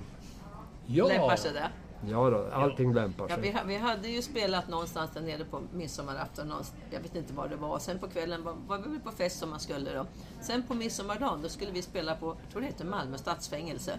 Ja! 0.86 1.06
Lämpar 1.06 1.36
sig 1.36 1.52
det? 1.52 1.68
Ja 2.08 2.30
då, 2.30 2.46
allting 2.52 2.94
lämpar 2.94 3.26
Ja, 3.28 3.36
vi, 3.40 3.52
sig. 3.52 3.62
vi 3.66 3.76
hade 3.76 4.08
ju 4.08 4.22
spelat 4.22 4.68
någonstans 4.68 5.10
där 5.14 5.20
nere 5.20 5.44
på 5.44 5.60
midsommarafton. 5.72 6.52
Jag 6.90 7.00
vet 7.00 7.14
inte 7.16 7.32
var 7.32 7.48
det 7.48 7.56
var. 7.56 7.78
Sen 7.78 7.98
på 7.98 8.08
kvällen 8.08 8.44
var, 8.44 8.54
var 8.66 8.78
vi 8.78 8.98
på 8.98 9.10
fest 9.10 9.38
som 9.38 9.50
man 9.50 9.60
skulle 9.60 9.92
då. 9.94 10.06
Sen 10.40 10.62
på 10.62 10.74
midsommardagen 10.74 11.42
då 11.42 11.48
skulle 11.48 11.70
vi 11.72 11.82
spela 11.82 12.14
på, 12.14 12.26
jag 12.26 12.50
tror 12.52 12.60
det 12.60 12.66
heter 12.66 12.84
Malmö 12.84 13.18
stadsfängelse. 13.18 13.98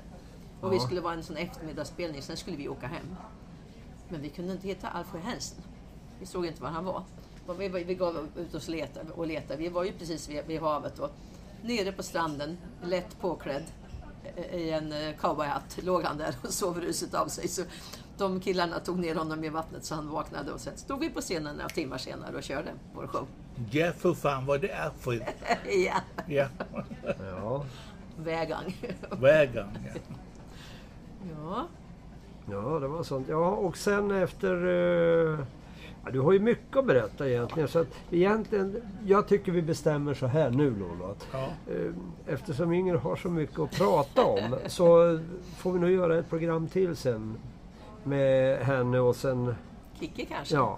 Och 0.62 0.72
vi 0.72 0.76
Ja. 0.76 0.82
skulle 0.82 1.02
vara 1.02 1.14
en 1.14 1.24
sån 1.24 1.38
eftermiddagsspelning. 1.38 2.22
Sen 2.22 2.38
skulle 2.38 2.58
vi 2.58 2.70
åka 2.70 2.88
hem. 2.88 3.16
Men 4.10 4.22
vi 4.22 4.30
kunde 4.30 4.52
inte 4.52 4.68
hitta 4.68 4.88
Alfred 4.88 5.24
Hansen. 5.24 5.64
Vi 6.20 6.26
såg 6.26 6.46
inte 6.46 6.62
var 6.64 6.70
han 6.70 6.86
var. 6.86 7.04
Vi, 7.58 7.68
vi, 7.70 7.84
vi 7.84 7.96
gav 7.96 8.28
ut 8.38 8.56
oss 8.56 8.68
leta, 8.68 9.00
och 9.16 9.28
letade. 9.28 9.60
Vi 9.60 9.70
var 9.70 9.84
ju 9.84 9.92
precis 9.92 10.30
vid, 10.30 10.46
vid 10.46 10.62
havet. 10.62 11.00
Och 11.00 11.10
nere 11.64 11.92
på 11.92 12.04
stranden, 12.04 12.58
lätt 12.84 13.20
påklädd 13.22 13.64
i 14.54 14.72
en 14.72 14.92
eh, 14.92 15.16
cowboyhatt, 15.20 15.78
låg 15.84 16.04
han 16.04 16.18
där 16.18 16.36
och 16.44 16.50
sov 16.50 16.82
ruset 16.82 17.14
av 17.14 17.28
sig. 17.28 17.48
Så 17.48 17.62
de 18.18 18.40
killarna 18.40 18.80
tog 18.80 19.00
ner 19.00 19.16
honom 19.16 19.44
i 19.44 19.50
vattnet 19.50 19.86
så 19.86 19.96
han 19.96 20.10
vaknade 20.10 20.52
och 20.52 20.60
sen 20.60 20.78
stod 20.78 21.00
vi 21.00 21.10
på 21.10 21.22
scenen 21.22 21.56
några 21.56 21.70
timmar 21.70 21.98
senare 21.98 22.36
och 22.36 22.44
körde 22.44 22.72
vår 22.94 23.08
show. 23.08 23.28
Ja, 23.72 23.92
för 23.98 24.14
fan 24.14 24.46
vad 24.46 24.62
det 24.62 24.72
är 24.72 24.90
för... 25.00 25.14
ja, 25.86 25.94
Ja, 26.28 26.48
Ja. 27.20 27.66
vägang. 28.18 28.78
vägen. 29.12 29.68
Ja. 29.84 31.68
ja, 32.52 32.72
ja, 32.74 32.80
det 32.80 32.88
var 32.88 33.04
sånt. 33.04 33.28
Ja, 33.30 33.50
och 33.50 33.78
sen 33.78 34.12
efter... 34.12 34.54
eh, 35.34 35.40
Ja, 36.06 36.12
du 36.12 36.20
har 36.20 36.32
ju 36.32 36.40
mycket 36.40 36.78
att 36.78 36.86
berätta 36.86 37.30
egentligen. 37.30 37.68
Så 37.70 37.80
att 37.80 37.88
egentligen, 38.12 38.82
jag 39.06 39.28
tycker 39.28 39.52
vi 39.52 39.62
bestämmer 39.62 40.14
så 40.14 40.28
här 40.28 40.50
nu 40.50 40.70
Lolo. 40.80 41.12
Att, 41.12 41.28
Ja. 41.32 41.48
eh, 41.74 42.34
eftersom 42.34 42.74
Inger 42.74 42.96
har 42.96 43.16
så 43.16 43.30
mycket 43.30 43.60
att 43.60 43.72
prata 43.72 44.26
om 44.26 44.56
så 44.68 45.20
får 45.58 45.72
vi 45.74 45.80
nog 45.80 45.90
göra 45.92 46.18
ett 46.20 46.30
program 46.30 46.68
till 46.68 46.96
sen 46.96 47.38
med 48.04 48.58
henne 48.58 49.00
och 49.00 49.16
sen 49.16 49.56
Kikki 50.00 50.26
kanske? 50.26 50.56
Ja. 50.56 50.78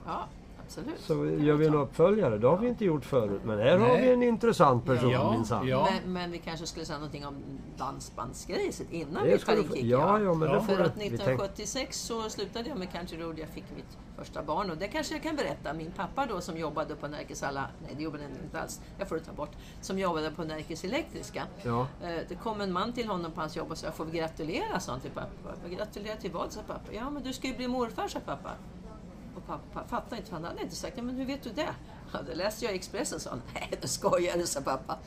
Absolut. 0.78 1.00
så 1.00 1.44
gör 1.44 1.56
vi 1.56 1.68
en 1.68 1.74
uppföljare. 1.76 2.38
Det 2.38 2.48
har 2.48 2.58
vi 2.58 2.68
inte 2.68 2.86
gjort 2.86 3.06
förut. 3.06 3.42
Men 3.44 3.60
här 3.60 3.78
har 3.78 3.88
Nej. 3.88 4.02
vi 4.02 4.14
en 4.14 4.24
intressant 4.24 4.86
person 4.86 5.10
Ja, 5.10 5.32
minsann. 5.32 5.68
ja. 5.68 5.88
Men, 6.04 6.14
men 6.14 6.32
vi 6.32 6.38
kanske 6.38 6.66
skulle 6.68 6.86
säga 6.86 6.98
någonting 6.98 7.26
om 7.26 7.36
dansbandsgrejset 7.78 8.92
innan 8.92 9.24
Det 9.24 9.32
vi 9.34 9.40
tar 9.40 9.56
in 9.56 9.64
Kikki. 9.64 9.90
ja, 9.90 10.20
ja, 10.20 10.34
men 10.34 10.50
Ja. 10.50 10.56
det 10.56 10.62
får 10.62 10.74
För 10.76 10.84
att 10.84 10.98
vi 10.98 11.00
tänk- 11.00 11.14
1976 11.14 12.00
så 12.00 12.30
slutade 12.30 12.70
jag 12.70 12.78
med 12.78 12.92
Country 12.92 13.18
Road. 13.18 13.40
Jag 13.40 13.50
fick 13.50 13.64
mitt 13.76 13.98
första 14.18 14.44
barn 14.44 14.70
och 14.72 14.78
det 14.78 14.88
kanske 14.88 15.14
jag 15.14 15.24
kan 15.24 15.36
berätta. 15.36 15.74
Min 15.74 15.92
pappa 15.92 16.26
då 16.26 16.42
som 16.42 16.58
jobbade 16.58 16.96
på 16.96 17.08
Närkes 17.08 17.44
alla, 17.44 17.66
nej 17.86 17.94
det 17.98 18.04
jobbade 18.04 18.24
han 18.24 18.32
inte 18.46 18.62
alls, 18.62 18.82
jag 19.00 19.08
får 19.10 19.16
det 19.16 19.22
ta 19.22 19.34
bort, 19.34 19.52
som 19.82 20.00
jobbade 20.00 20.32
på 20.32 20.44
Närkes 20.44 20.84
Elektriska. 20.84 21.44
Ja. 21.64 21.88
Eh, 22.04 22.10
Det 22.30 22.36
kom 22.36 22.62
en 22.62 22.74
man 22.74 22.94
till 22.94 23.08
honom 23.08 23.32
på 23.32 23.40
hans 23.42 23.56
jobb 23.56 23.72
och 23.72 23.78
sa, 23.78 23.92
får 23.92 24.06
vi 24.06 24.18
gratulera, 24.18 24.80
sa 24.80 24.92
han 24.92 25.02
till 25.02 25.12
pappa. 25.12 25.70
Gratulera 25.70 26.16
till 26.16 26.32
vad, 26.32 26.52
sa 26.52 26.62
pappa. 26.68 26.94
Ja 26.94 27.10
men 27.10 27.24
du 27.24 27.34
ska 27.34 27.48
ju 27.48 27.56
bli 27.56 27.68
morfar, 27.68 28.08
sa 28.08 28.20
pappa. 28.20 28.50
Och 29.36 29.48
pappa 29.48 29.88
fattade 29.88 30.16
inte, 30.18 30.30
för 30.30 30.36
han 30.36 30.46
hade 30.46 30.62
inte 30.62 30.76
sagt, 30.76 30.96
men 30.96 31.10
hur 31.16 31.26
vet 31.26 31.44
du 31.44 31.50
det? 31.50 31.76
Ja, 32.14 32.22
det 32.22 32.36
läste 32.36 32.66
jag 32.66 32.74
i 32.74 32.78
Expressen, 32.78 33.20
sa 33.20 33.30
han. 33.30 33.42
Nej, 33.54 33.72
det 33.82 33.88
skojar 33.88 34.38
du, 34.38 34.48
sa 34.48 34.62
pappa. 34.62 34.98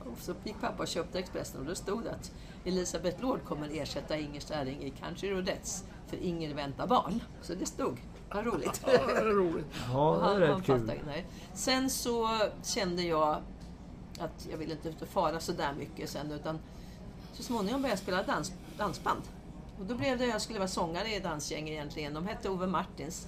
Och 0.00 0.18
så 0.18 0.34
gick 0.44 0.60
pappa 0.60 0.82
och 0.82 0.88
köpte 0.88 1.18
Expressen 1.18 1.60
och 1.60 1.66
då 1.66 1.74
stod 1.74 2.04
det 2.04 2.10
att 2.10 2.32
Elisabeth 2.64 3.22
Lord 3.22 3.44
kommer 3.44 3.68
ersätta 3.80 4.16
Inger 4.16 4.40
Stäring 4.40 4.82
i 4.82 4.90
Country 4.90 5.30
Rodettes 5.30 5.84
för 6.06 6.16
Inger 6.16 6.54
väntar 6.54 6.86
barn. 6.86 7.22
Så 7.42 7.54
det 7.54 7.66
stod. 7.66 8.00
Vad 8.32 8.46
roligt. 8.46 8.82
Ja, 8.86 8.92
det 9.06 9.12
är 9.12 9.24
roligt. 9.24 9.66
Ja, 9.92 10.16
det 10.20 10.26
är 10.26 10.30
han, 10.30 10.40
rätt 10.40 10.50
han 10.50 10.62
kul. 10.62 10.80
fattade, 10.80 11.00
nej. 11.06 11.26
Sen 11.54 11.90
så 11.90 12.38
kände 12.62 13.02
jag 13.02 13.42
att 14.18 14.46
jag 14.50 14.58
ville 14.58 14.72
inte 14.72 14.88
ut 14.88 15.02
och 15.02 15.08
fara 15.08 15.40
så 15.40 15.52
där 15.52 15.72
mycket 15.72 16.10
sen 16.10 16.32
utan 16.32 16.58
så 17.32 17.42
småningom 17.42 17.82
började 17.82 17.92
jag 17.92 17.98
spela 17.98 18.22
dans, 18.22 18.52
dansband. 18.78 19.22
Och 19.78 19.86
då 19.86 19.94
blev 19.94 20.18
det, 20.18 20.26
jag 20.26 20.42
skulle 20.42 20.58
vara 20.58 20.68
sångare 20.68 21.14
i 21.14 21.20
dansgäng 21.20 21.68
egentligen. 21.68 22.14
De 22.14 22.26
hette 22.26 22.48
Ove 22.50 22.66
Martins. 22.66 23.26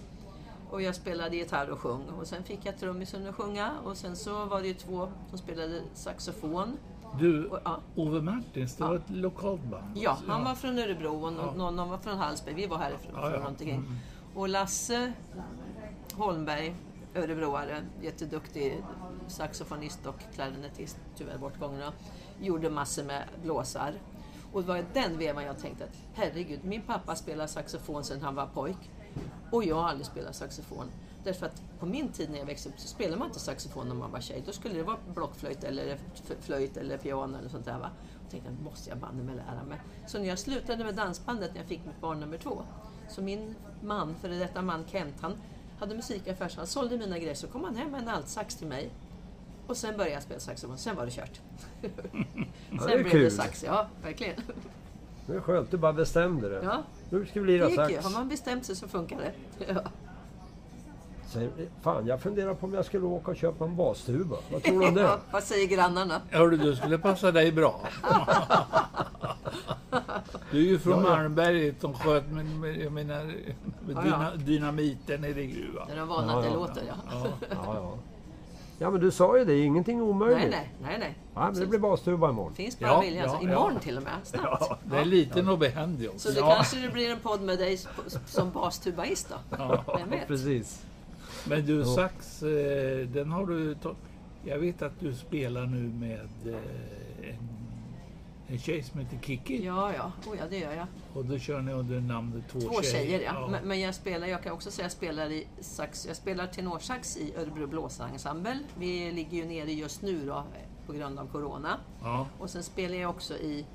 Och 0.70 0.82
jag 0.82 0.94
spelade 0.94 1.36
gitarr 1.36 1.70
och 1.70 1.78
sjöng. 1.78 2.02
Och 2.20 2.26
sen 2.26 2.44
fick 2.44 2.60
jag 2.66 2.78
trummisen 2.78 3.26
att 3.26 3.34
sjunga. 3.34 3.72
Och 3.84 3.96
sen 3.96 4.16
så 4.16 4.44
var 4.44 4.60
det 4.60 4.68
ju 4.68 4.74
två 4.74 5.08
som 5.28 5.38
spelade 5.38 5.82
saxofon. 5.94 6.76
Du, 7.18 7.46
Och, 7.46 7.58
ja, 7.64 7.80
Ove 7.94 8.20
Martins, 8.20 8.76
det 8.76 8.84
var 8.84 8.92
Ja. 8.94 8.98
ett 8.98 9.10
lokalt 9.10 9.62
band. 9.62 9.84
ja, 9.96 10.18
han 10.26 10.44
var 10.44 10.54
från 10.54 10.78
Örebro 10.78 11.24
och 11.24 11.32
någon, 11.32 11.58
Ja. 11.60 11.70
någon 11.70 11.88
var 11.90 11.98
från 11.98 12.18
Hallsberg. 12.18 12.54
Vi 12.54 12.66
var 12.66 12.78
härifrån 12.78 13.12
Ja, 13.14 13.30
ja. 13.32 13.40
från. 13.56 13.68
Mm. 13.68 13.96
Och 14.34 14.48
Lasse 14.48 15.12
Holmberg, 16.14 16.74
örebroare, 17.14 17.82
jätteduktig 18.02 18.82
saxofonist 19.28 20.06
och 20.06 20.14
klarinettist, 20.34 20.96
tyvärr 21.16 21.38
bortgången, 21.38 21.92
gjorde 22.40 22.70
massor 22.70 23.04
med 23.04 23.24
blåsar. 23.42 23.94
Och 24.52 24.62
det 24.62 24.68
var 24.68 24.84
den 24.94 25.18
vevan 25.18 25.44
jag 25.44 25.58
tänkte 25.58 25.84
att 25.84 25.96
herregud, 26.14 26.64
min 26.64 26.82
pappa 26.82 27.14
spelar 27.16 27.46
saxofon 27.46 28.04
sedan 28.04 28.22
han 28.22 28.34
var 28.34 28.46
pojk 28.46 28.90
och 29.50 29.64
jag 29.64 29.76
har 29.76 29.88
aldrig 29.88 30.06
spelat 30.06 30.36
saxofon. 30.36 30.90
Därför 31.24 31.46
att 31.46 31.62
på 31.80 31.86
min 31.86 32.08
tid 32.08 32.30
när 32.30 32.38
jag 32.38 32.46
växte 32.46 32.68
upp 32.68 32.78
så 32.78 32.88
spelade 32.88 33.18
man 33.18 33.28
inte 33.28 33.40
saxofon 33.40 33.88
när 33.88 33.94
man 33.94 34.10
var 34.10 34.20
tjej. 34.20 34.42
Då 34.46 34.52
skulle 34.52 34.74
det 34.74 34.82
vara 34.82 34.96
blockflöjt 35.14 35.64
eller 35.64 35.98
flöjt 36.40 36.76
eller 36.76 36.98
piano 36.98 37.38
eller 37.38 37.48
sånt 37.48 37.64
där. 37.64 37.78
Va? 37.78 37.90
Och 38.24 38.30
tänkte 38.30 38.50
att 38.50 38.60
måste 38.60 38.90
jag 38.90 38.98
banne 38.98 39.22
mig 39.22 39.36
lära 39.36 39.64
mig. 39.64 39.80
Så 40.06 40.18
när 40.18 40.26
jag 40.26 40.38
slutade 40.38 40.84
med 40.84 40.94
dansbandet 40.94 41.50
när 41.54 41.60
jag 41.60 41.68
fick 41.68 41.86
mitt 41.86 42.00
barn 42.00 42.20
nummer 42.20 42.38
två. 42.38 42.62
Så 43.08 43.22
min 43.22 43.54
man, 43.82 44.14
före 44.14 44.34
detta 44.34 44.62
man 44.62 44.84
Kent, 44.86 45.14
han 45.20 45.32
hade 45.78 45.94
musikaffär 45.94 46.48
så 46.48 46.60
han 46.60 46.66
sålde 46.66 46.98
mina 46.98 47.18
grejer. 47.18 47.34
Så 47.34 47.46
kom 47.46 47.64
han 47.64 47.76
hem 47.76 47.90
med 47.90 48.02
en 48.02 48.08
altsax 48.08 48.54
till 48.54 48.66
mig. 48.66 48.90
Och 49.66 49.76
sen 49.76 49.96
började 49.96 50.14
jag 50.14 50.22
spela 50.22 50.40
saxofon, 50.40 50.78
sen 50.78 50.96
var 50.96 51.04
det 51.04 51.12
kört. 51.12 51.40
Ja, 52.70 52.78
sen 52.78 52.90
det 52.90 53.02
blev 53.02 53.10
kul. 53.10 53.24
det 53.24 53.30
sax, 53.30 53.64
ja 53.64 53.88
verkligen. 54.02 54.34
Det 55.26 55.34
är 55.36 55.40
skönt, 55.40 55.70
du 55.70 55.76
bara 55.76 55.92
bestämde 55.92 56.48
det. 56.48 56.60
Ja, 56.64 56.82
Nu 57.10 57.26
ska 57.26 57.40
vi 57.40 57.46
lira 57.46 57.68
ju. 57.70 57.76
sax. 57.76 58.04
Har 58.04 58.10
man 58.12 58.28
bestämt 58.28 58.64
sig 58.64 58.76
så 58.76 58.88
funkar 58.88 59.16
det. 59.18 59.32
Ja. 59.74 59.80
Sen, 61.28 61.50
fan, 61.82 62.06
jag 62.06 62.20
funderar 62.20 62.54
på 62.54 62.66
om 62.66 62.74
jag 62.74 62.84
skulle 62.84 63.04
åka 63.06 63.30
och 63.30 63.36
köpa 63.36 63.64
en 63.64 63.76
bastuba. 63.76 64.36
Vad 64.52 64.62
tror 64.62 64.80
du 64.80 64.88
om 64.88 64.94
det? 64.94 65.00
Ja, 65.00 65.18
vad 65.30 65.42
säger 65.42 65.66
grannarna? 65.68 66.20
Hörru, 66.30 66.56
du 66.56 66.76
skulle 66.76 66.98
passa 66.98 67.32
dig 67.32 67.52
bra. 67.52 67.80
Du 70.50 70.58
är 70.58 70.62
ju 70.70 70.78
från 70.78 71.02
Malmberget 71.02 71.80
som 71.80 71.94
sköt 71.94 72.30
med, 72.30 72.46
med, 72.46 72.76
jag 72.76 72.92
menar, 72.92 73.24
med 73.24 73.34
Ja, 73.96 74.00
dyna, 74.02 74.30
ja. 74.34 74.36
dynamiten 74.36 75.24
i 75.24 75.32
din 75.32 75.50
gruva. 75.50 75.86
När 75.88 75.96
de 75.96 76.08
vana 76.08 76.32
Ja, 76.32 76.38
att 76.38 76.44
det 76.44 76.50
ja. 76.50 76.54
låter, 76.54 76.82
ja. 76.88 77.26
Ja. 77.50 77.98
Ja, 78.78 78.84
ja. 78.84 78.86
ja, 78.86 78.90
men 78.90 79.00
du 79.00 79.10
sa 79.10 79.38
ju 79.38 79.44
det. 79.44 79.58
Ingenting 79.58 80.02
omöjligt. 80.02 80.50
Nej, 80.50 80.50
nej, 80.50 80.70
nej, 80.82 80.98
nej. 80.98 81.14
Ja, 81.34 81.50
men 81.50 81.60
det 81.60 81.66
blir 81.66 81.78
bastuba 81.78 82.30
imorgon. 82.30 82.54
Finns 82.54 82.78
bara 82.78 82.90
Ja, 82.90 83.00
viljan. 83.00 83.24
ja, 83.24 83.30
så 83.30 83.36
ja. 83.36 83.50
imorgon 83.50 83.80
till 83.80 83.96
och 83.96 84.02
med. 84.02 84.12
Snabbt. 84.24 84.70
Det 84.84 84.96
är 84.96 85.04
liten 85.04 85.48
och 85.48 85.58
behändig 85.58 86.10
Så 86.16 86.30
det 86.30 86.40
kanske 86.40 86.80
det 86.80 86.88
blir 86.88 87.10
en 87.10 87.20
podd 87.20 87.42
med 87.42 87.58
dig 87.58 87.78
som 88.26 88.50
bastubaist 88.50 89.28
då? 89.28 89.56
Ja. 89.58 89.84
Vem 89.98 90.10
vet? 90.10 90.26
Precis. 90.28 90.82
Men 91.48 91.66
du, 91.66 91.84
sax, 91.84 92.42
eh, 92.42 93.06
den 93.06 93.32
har 93.32 93.46
du. 93.46 93.76
Jag 94.44 94.58
vet 94.58 94.82
att 94.82 95.00
du 95.00 95.14
spelar 95.14 95.66
nu 95.66 95.90
med 96.00 96.28
eh, 96.54 97.28
en, 97.28 97.48
en 98.48 98.58
tjej 98.58 98.82
som 98.82 99.00
heter 99.00 99.18
Kiki. 99.22 99.64
Ja, 99.64 99.94
ja. 99.94 100.12
Oh, 100.30 100.36
ja, 100.38 100.44
det 100.50 100.58
gör 100.58 100.72
jag. 100.72 100.86
Och 101.14 101.24
då 101.24 101.38
kör 101.38 101.60
ni 101.60 101.72
under 101.72 102.00
namnet 102.00 102.44
Två, 102.48 102.60
Två 102.60 102.82
tjejer, 102.82 103.20
ja. 103.20 103.32
ja. 103.34 103.48
Men, 103.48 103.68
men 103.68 103.80
jag 103.80 103.94
spelar, 103.94 104.26
jag 104.26 104.42
kan 104.42 104.52
också 104.52 104.70
säga 104.70 104.84
jag 104.84 104.92
spelar 104.92 105.30
i 105.30 105.46
sax, 105.60 106.06
jag 106.06 106.16
spelar 106.16 106.46
tenorsax 106.46 107.16
i 107.16 107.34
Örebro 107.36 107.66
blåsensemble. 107.66 108.58
Vi 108.78 109.12
ligger 109.12 109.38
ju 109.38 109.44
nere 109.44 109.72
just 109.72 110.02
nu 110.02 110.26
då 110.26 110.44
på 110.86 110.92
grund 110.92 111.18
av 111.18 111.26
Corona. 111.26 111.80
Ja. 112.02 112.26
Och 112.38 112.50
sen 112.50 112.62
spelar 112.62 112.96
jag 112.96 113.10
också 113.10 113.34
i 113.34 113.66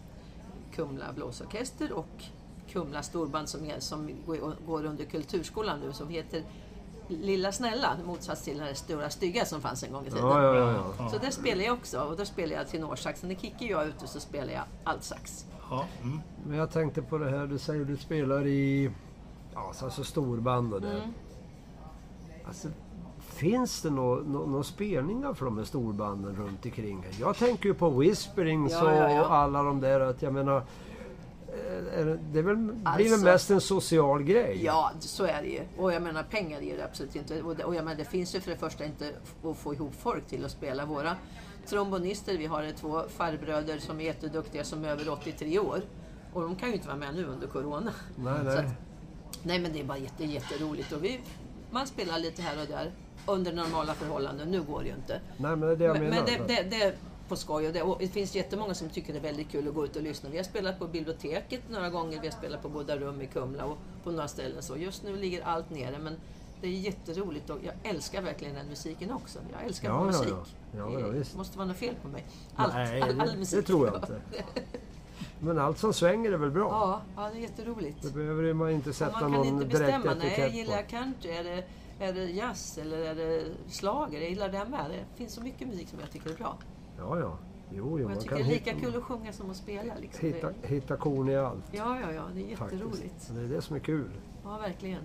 Kumla 0.75 1.13
blåsorkester 1.13 1.91
och 1.91 2.23
Kumla 2.71 3.03
storband 3.03 3.49
som, 3.49 3.65
är, 3.65 3.79
som 3.79 4.09
går, 4.25 4.55
går 4.67 4.85
under 4.85 5.05
Kulturskolan 5.05 5.79
nu 5.79 5.93
som 5.93 6.09
heter 6.09 6.43
Lilla 7.11 7.51
Snälla, 7.51 7.97
motsats 8.05 8.43
till 8.43 8.57
den 8.57 8.67
här 8.67 8.73
stora 8.73 9.09
stygga 9.09 9.45
som 9.45 9.61
fanns 9.61 9.83
en 9.83 9.91
gång 9.91 10.05
i 10.05 10.09
tiden. 10.09 10.27
Ja, 10.27 10.43
ja, 10.43 10.55
ja. 10.55 10.93
ja. 10.97 11.09
Så 11.09 11.17
där 11.17 11.31
spelar 11.31 11.63
jag 11.63 11.73
också 11.73 11.99
och 11.99 12.17
då 12.17 12.25
spelar 12.25 12.55
jag 12.55 12.67
tenorsax. 12.67 13.23
När 13.23 13.35
Kikki 13.35 13.65
och 13.65 13.69
jag 13.69 13.83
är 13.83 13.87
ute 13.87 14.07
så 14.07 14.19
spelar 14.19 14.53
jag 14.53 14.63
altsax. 14.83 15.45
Ja. 15.69 15.85
Mm. 16.01 16.21
Men 16.47 16.57
jag 16.57 16.71
tänkte 16.71 17.01
på 17.01 17.17
det 17.17 17.29
här, 17.29 17.47
du 17.47 17.57
säger 17.57 17.85
du 17.85 17.97
spelar 17.97 18.47
i 18.47 18.91
ja, 19.53 19.73
alltså 19.81 20.03
storband 20.03 20.73
och 20.73 20.81
det. 20.81 20.91
Mm. 20.91 21.13
Alltså, 22.47 22.67
finns 23.19 23.81
det 23.81 23.89
några 23.89 24.23
nå, 24.23 24.45
nå 24.45 24.63
spelningar 24.63 25.33
för 25.33 25.45
de 25.45 25.57
här 25.57 25.65
storbanden 25.65 26.35
runt 26.35 26.65
omkring? 26.65 27.05
Jag 27.19 27.37
tänker 27.37 27.65
ju 27.65 27.73
på 27.73 27.89
Whisperings 27.89 28.71
Ja, 28.71 28.95
ja, 28.95 29.11
ja. 29.11 29.25
och 29.25 29.35
alla 29.35 29.63
de 29.63 29.81
där. 29.81 29.99
Att 29.99 30.21
jag 30.21 30.33
menar, 30.33 30.63
det, 31.51 32.19
det 32.33 32.41
väl, 32.41 32.55
blir 32.57 32.73
väl 32.83 33.13
Alltså- 33.13 33.25
mest 33.25 33.51
en 33.51 33.61
social 33.61 34.23
grej? 34.23 34.61
Ja, 34.63 34.91
så 34.99 35.23
är 35.23 35.41
det 35.41 35.47
ju. 35.47 35.61
Och 35.77 35.93
jag 35.93 36.01
menar 36.01 36.23
pengar 36.23 36.61
är 36.61 36.77
det 36.77 36.83
absolut 36.83 37.15
inte. 37.15 37.41
Och, 37.41 37.55
det, 37.55 37.63
och 37.63 37.75
jag 37.75 37.83
menar, 37.85 37.97
det 37.97 38.05
finns 38.05 38.35
ju 38.35 38.41
för 38.41 38.51
det 38.51 38.57
första 38.57 38.85
inte 38.85 39.11
att 39.43 39.57
få 39.57 39.73
ihop 39.73 39.95
folk 39.99 40.27
till 40.27 40.45
att 40.45 40.51
spela. 40.51 40.85
Våra 40.85 41.15
trombonister, 41.67 42.37
vi 42.37 42.45
har 42.45 42.71
två 42.79 43.01
farbröder 43.09 43.79
som 43.79 43.99
är 43.99 44.03
jätteduktiga 44.03 44.63
som 44.63 44.85
är 44.85 44.89
över 44.89 45.09
83 45.09 45.59
år. 45.59 45.81
Och 46.33 46.41
de 46.41 46.55
kan 46.55 46.69
ju 46.69 46.75
inte 46.75 46.87
vara 46.87 46.97
med 46.97 47.15
nu 47.15 47.25
under 47.25 47.47
Corona. 47.47 47.91
Nej, 48.15 48.33
nej. 48.43 48.57
att, 48.57 48.65
nej 49.43 49.59
men 49.59 49.73
det 49.73 49.79
är 49.79 49.83
bara 49.83 49.97
jätte, 49.97 50.25
jätteroligt. 50.25 50.91
Och 50.91 51.03
vi, 51.03 51.19
man 51.71 51.87
spelar 51.87 52.19
lite 52.19 52.41
här 52.41 52.61
och 52.61 52.67
där 52.67 52.91
under 53.25 53.53
normala 53.53 53.93
förhållanden. 53.93 54.51
Nu 54.51 54.61
går 54.61 54.79
det 54.81 54.87
ju 54.87 54.95
inte. 54.95 55.21
nej, 55.37 55.55
men 55.55 55.59
det 55.59 55.71
är 55.71 55.75
det 55.75 55.85
jag 55.85 55.93
Men, 55.93 56.03
menar. 56.09 56.27
men 56.37 56.47
det, 56.47 56.55
det, 56.55 56.69
det 56.77 56.95
på 57.31 57.37
skoj 57.37 57.67
och 57.67 57.73
det, 57.73 57.81
och 57.81 57.97
det 57.99 58.07
finns 58.07 58.35
jättemånga 58.35 58.73
som 58.73 58.89
tycker 58.89 59.13
det 59.13 59.19
är 59.19 59.23
väldigt 59.23 59.51
kul 59.51 59.67
att 59.67 59.73
gå 59.73 59.85
ut 59.85 59.95
och 59.95 60.01
lyssna. 60.03 60.29
Vi 60.29 60.37
har 60.37 60.43
spelat 60.43 60.79
på 60.79 60.87
biblioteket 60.87 61.61
några 61.69 61.89
gånger, 61.89 62.21
vi 62.21 62.27
har 62.27 62.37
spelat 62.37 62.61
på 62.61 62.69
Goda 62.69 62.97
rum 62.97 63.21
i 63.21 63.27
Kumla 63.27 63.65
och 63.65 63.77
på 64.03 64.11
några 64.11 64.27
ställen 64.27 64.63
så. 64.63 64.77
Just 64.77 65.03
nu 65.03 65.15
ligger 65.15 65.43
allt 65.43 65.69
nere 65.69 65.99
men 65.99 66.15
det 66.61 66.67
är 66.67 66.71
jätteroligt 66.71 67.49
och 67.49 67.57
jag 67.63 67.73
älskar 67.83 68.21
verkligen 68.21 68.55
den 68.55 68.67
musiken 68.67 69.11
också. 69.11 69.39
Jag 69.51 69.65
älskar 69.65 69.89
Ja, 69.89 70.03
musik. 70.03 70.27
ja. 70.29 70.45
Ja, 70.77 70.99
ja, 70.99 71.07
det 71.07 71.35
måste 71.35 71.57
vara 71.57 71.67
något 71.67 71.77
fel 71.77 71.95
på 72.01 72.07
mig. 72.07 72.25
Allt, 72.55 72.73
nej, 72.73 73.01
all, 73.01 73.21
all 73.21 73.37
musik. 73.37 73.59
det 73.59 73.65
tror 73.67 73.87
jag 73.87 73.95
inte. 73.95 74.21
Men 75.39 75.59
allt 75.59 75.77
som 75.77 75.93
svänger 75.93 76.31
är 76.31 76.37
väl 76.37 76.51
bra? 76.51 76.67
Ja, 76.69 77.01
ja, 77.15 77.29
det 77.33 77.37
är 77.37 77.41
jätteroligt. 77.41 78.01
Det 78.01 78.11
behöver 78.13 78.53
man 78.53 78.71
inte 78.71 78.93
sätta 78.93 79.11
man 79.11 79.21
kan 79.21 79.31
någon 79.31 79.47
inte 79.47 79.65
direkt 79.65 80.03
bestämma, 80.03 80.15
nej, 80.19 80.27
etikett 80.27 80.53
gillar 80.53 80.75
jag 80.75 80.85
på. 80.85 80.91
country, 80.91 81.31
är 81.31 81.43
det, 81.43 81.63
är 82.05 82.13
det 82.13 82.25
jazz 82.25 82.77
eller 82.77 82.97
är 82.97 83.15
det 83.15 83.43
slager? 83.69 84.21
Jag 84.21 84.29
gillar 84.29 84.49
det 84.49 84.65
med. 84.65 84.85
Det 84.89 85.17
finns 85.17 85.33
så 85.33 85.41
mycket 85.41 85.67
musik 85.67 85.89
som 85.89 85.99
jag 85.99 86.11
tycker 86.11 86.29
är 86.29 86.35
bra. 86.35 86.57
Ja, 87.01 87.19
ja. 87.19 87.37
Jo, 87.73 87.99
jo, 87.99 88.05
Och 88.05 88.11
jag 88.11 88.19
tycker 88.21 88.35
det 88.35 88.41
är 88.41 88.45
lika 88.45 88.71
hitta, 88.73 88.85
kul 88.85 88.95
att 88.97 89.03
sjunga 89.03 89.33
som 89.33 89.49
att 89.49 89.55
spela. 89.57 89.93
Liksom. 90.01 90.27
hitta, 90.27 90.49
hitta 90.63 90.97
korn 90.97 91.29
i 91.29 91.35
allt. 91.37 91.63
ja, 91.71 91.97
ja, 92.01 92.11
ja, 92.13 92.23
det 92.35 92.51
är 92.51 92.55
Faktiskt. 92.55 92.81
jätteroligt. 92.81 93.31
Det 93.35 93.41
är 93.41 93.47
det 93.47 93.61
som 93.61 93.75
är 93.75 93.79
kul. 93.79 94.09
Ja, 94.43 94.57
verkligen. 94.57 95.01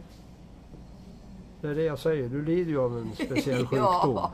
Det 1.60 1.68
är 1.68 1.74
det 1.74 1.82
jag 1.82 1.98
säger, 1.98 2.28
du 2.28 2.44
lider 2.44 2.70
ju 2.70 2.80
av 2.80 2.98
en 2.98 3.12
speciell 3.14 3.66
sjukdom. 3.66 3.78
ja, 3.78 4.32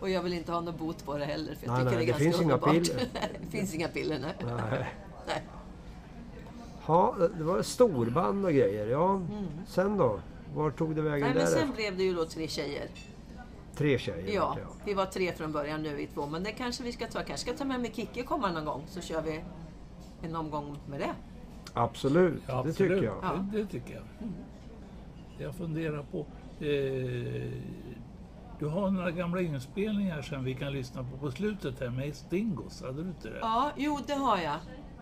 och 0.00 0.10
jag 0.10 0.22
vill 0.22 0.32
inte 0.32 0.52
ha 0.52 0.60
någon 0.60 0.76
bot 0.76 1.04
på 1.04 1.18
det 1.18 1.24
heller. 1.24 1.54
För 1.54 1.66
jag 1.66 1.72
Nej, 1.74 1.84
tycker 1.84 1.96
nej, 1.96 2.06
det 2.06 2.12
är 2.12 2.18
det 2.18 2.24
ganska 2.24 2.42
underbart. 2.42 2.70
piller. 2.72 3.08
det 3.40 3.46
finns 3.50 3.74
inga 3.74 3.88
piller, 3.88 4.18
nej. 4.18 4.34
Nej. 4.70 4.86
nej. 5.26 5.42
Ja, 6.86 7.14
det 7.38 7.44
var 7.44 7.62
storband 7.62 8.44
och 8.44 8.52
grejer. 8.52 8.86
Ja, 8.86 9.20
sen 9.66 9.96
då? 9.98 10.20
Var 10.54 10.70
tog 10.70 10.96
det 10.96 11.02
vägen 11.02 11.26
Mm. 11.28 11.36
nej 11.36 11.44
men 11.52 11.52
sen 11.60 11.72
blev 11.72 11.96
det 11.96 12.02
ju 12.02 12.14
då 12.14 12.24
tre 12.24 12.48
tjejer. 12.48 12.88
Tre 13.80 13.98
tjejer? 13.98 14.34
Ja, 14.34 14.56
det, 14.56 14.66
vi 14.90 14.94
var 14.94 15.06
tre 15.06 15.32
från 15.32 15.52
början, 15.52 15.82
nu 15.82 15.88
är 15.88 15.94
vi 15.94 16.06
två. 16.06 16.26
Men 16.26 16.42
det 16.42 16.52
kanske 16.52 16.82
vi 16.82 16.92
ska 16.92 17.06
ta. 17.06 17.22
kanske 17.22 17.36
ska 17.36 17.52
ta 17.58 17.64
med 17.64 17.80
mig 17.80 18.08
och 18.18 18.24
komma 18.26 18.52
någon 18.52 18.64
gång. 18.64 18.82
Så 18.88 19.00
kör 19.00 19.22
vi 19.22 19.40
en 20.22 20.36
omgång 20.36 20.76
med 20.88 21.00
det. 21.00 21.14
Absolut, 21.74 22.42
Ja, 22.46 22.52
det 22.52 22.58
absolut. 22.70 22.76
tycker 22.76 23.02
jag. 23.02 23.16
Ja. 23.22 23.44
Det, 23.52 23.58
det 23.58 23.66
tycker 23.66 23.94
jag. 23.94 24.02
Jag 25.38 25.54
funderar 25.54 26.02
på... 26.02 26.18
Eh, 26.64 27.52
du 28.58 28.66
har 28.66 28.90
några 28.90 29.10
gamla 29.10 29.40
inspelningar 29.40 30.22
som 30.22 30.44
vi 30.44 30.54
kan 30.54 30.72
lyssna 30.72 31.04
på 31.04 31.16
på 31.18 31.30
slutet 31.30 31.80
här 31.80 31.90
med 31.90 32.16
Stingos. 32.16 32.82
Hade 32.82 33.02
du 33.02 33.08
inte 33.08 33.28
det? 33.30 33.38
Ja, 33.40 33.70
jo 33.76 33.98
det 34.06 34.14
har 34.14 34.38
jag. 34.38 34.56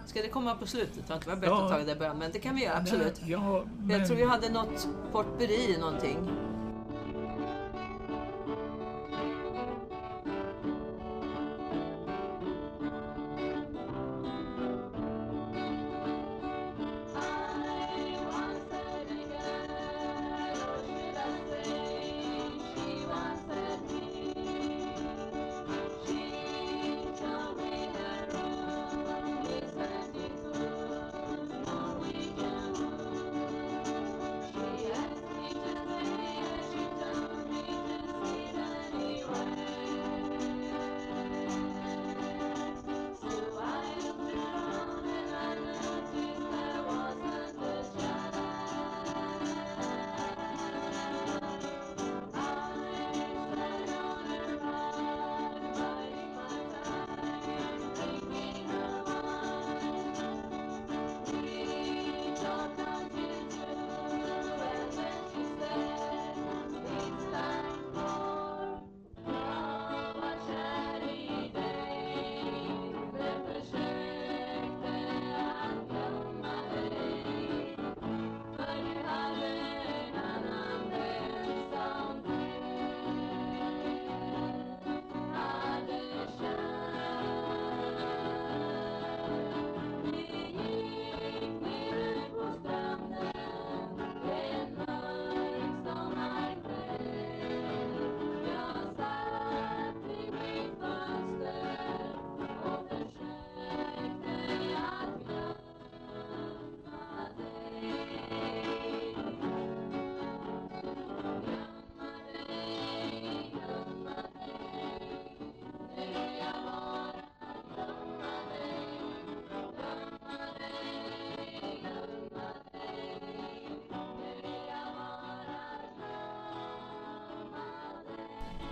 Ska 0.06 0.22
det 0.22 0.28
komma 0.28 0.54
på 0.54 0.66
slutet? 0.66 0.94
Det 0.94 1.08
var 1.08 1.16
inte 1.16 1.28
bättre 1.30 1.46
Ja. 1.46 1.64
att 1.64 1.72
ta 1.72 1.78
det 1.78 1.92
i 1.92 1.96
början, 1.96 2.18
men 2.18 2.32
det 2.32 2.38
kan 2.38 2.54
vi 2.54 2.64
göra, 2.64 2.76
absolut. 2.76 3.20
Nej, 3.20 3.30
Ja, 3.30 3.64
men, 3.78 3.98
Jag 3.98 4.06
tror 4.08 4.16
vi 4.16 4.24
hade 4.24 4.52
något 4.52 4.88
portberi 5.12 5.76
någonting. 5.80 6.16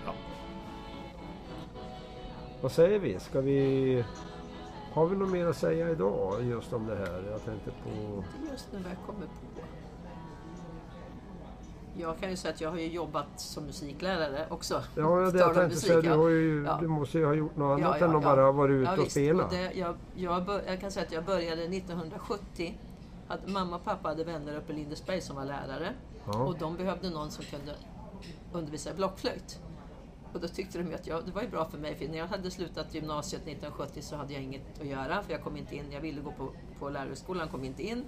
Ja. 0.05 0.13
Vad 2.61 2.71
säger 2.71 2.99
vi? 2.99 3.19
Ska 3.19 3.41
vi... 3.41 4.03
Har 4.93 5.05
vi 5.05 5.15
något 5.15 5.29
mer 5.29 5.45
att 5.47 5.57
säga 5.57 5.89
idag 5.89 6.43
just 6.43 6.73
om 6.73 6.85
det 6.87 6.95
här? 6.95 7.23
Jag 7.31 7.45
tänkte 7.45 7.71
på... 7.83 7.89
Inte 7.89 8.51
just 8.51 8.67
nu 8.73 8.79
vad 8.79 8.91
jag 8.91 8.97
kommer 9.05 9.25
på. 9.25 9.61
Jag 11.99 12.19
kan 12.19 12.29
ju 12.29 12.35
säga 12.35 12.53
att 12.53 12.61
jag 12.61 12.69
har 12.69 12.77
ju 12.77 12.87
jobbat 12.87 13.39
som 13.39 13.63
musiklärare 13.63 14.45
också. 14.49 14.83
Ja, 14.95 15.01
det 15.03 15.31
Talar 15.31 15.45
jag 15.45 15.55
tänkte 15.55 15.79
säga. 15.79 16.01
Du, 16.01 16.07
ja. 16.07 16.15
har 16.15 16.29
ju, 16.29 16.63
Ja. 16.63 16.77
du 16.81 16.87
måste 16.87 17.17
ju 17.17 17.25
ha 17.25 17.33
gjort 17.33 17.55
något 17.55 17.65
annat 17.79 17.99
Ja, 17.99 18.05
än 18.05 18.11
ja, 18.11 18.17
att 18.17 18.23
ja. 18.23 18.29
bara 18.35 18.51
vara 18.51 18.71
ute 18.71 18.89
Ja, 18.91 18.97
och 18.97 18.99
visst. 18.99 19.11
spela. 19.11 19.47
det, 19.49 19.71
jag, 19.73 19.95
jag, 20.15 20.45
bör, 20.45 20.61
jag 20.67 20.79
kan 20.81 20.91
säga 20.91 21.05
att 21.05 21.11
jag 21.11 21.23
började 21.25 21.63
1970. 21.63 22.77
Att 23.27 23.47
mamma 23.47 23.75
och 23.75 23.83
pappa 23.83 24.07
hade 24.09 24.23
vänner 24.23 24.57
uppe 24.57 24.73
i 24.73 24.75
Lindesberg 24.75 25.21
som 25.21 25.35
var 25.35 25.45
lärare. 25.45 25.93
Ja. 26.25 26.43
Och 26.43 26.57
de 26.59 26.77
behövde 26.77 27.09
någon 27.09 27.31
som 27.31 27.45
kunde 27.45 27.75
undervisa 28.53 28.91
i 28.91 28.93
blockflöjt. 28.93 29.59
Och 30.33 30.39
då 30.39 30.47
tyckte 30.47 30.77
de 30.77 30.87
ju 30.87 30.95
att 30.95 31.07
jag, 31.07 31.25
det 31.25 31.31
var 31.31 31.41
ju 31.41 31.47
bra 31.47 31.65
för 31.65 31.77
mig, 31.77 31.95
för 31.95 32.07
när 32.07 32.17
jag 32.17 32.27
hade 32.27 32.51
slutat 32.51 32.93
gymnasiet 32.93 33.41
1970 33.41 34.01
så 34.01 34.15
hade 34.15 34.33
jag 34.33 34.43
inget 34.43 34.81
att 34.81 34.87
göra, 34.87 35.23
för 35.23 35.31
jag 35.31 35.43
kom 35.43 35.57
inte 35.57 35.75
in. 35.75 35.91
Jag 35.91 36.01
ville 36.01 36.21
gå 36.21 36.31
på, 36.31 36.51
på 36.79 36.89
lärarhögskolan, 36.89 37.47
kom 37.47 37.63
inte 37.63 37.83
in. 37.83 38.05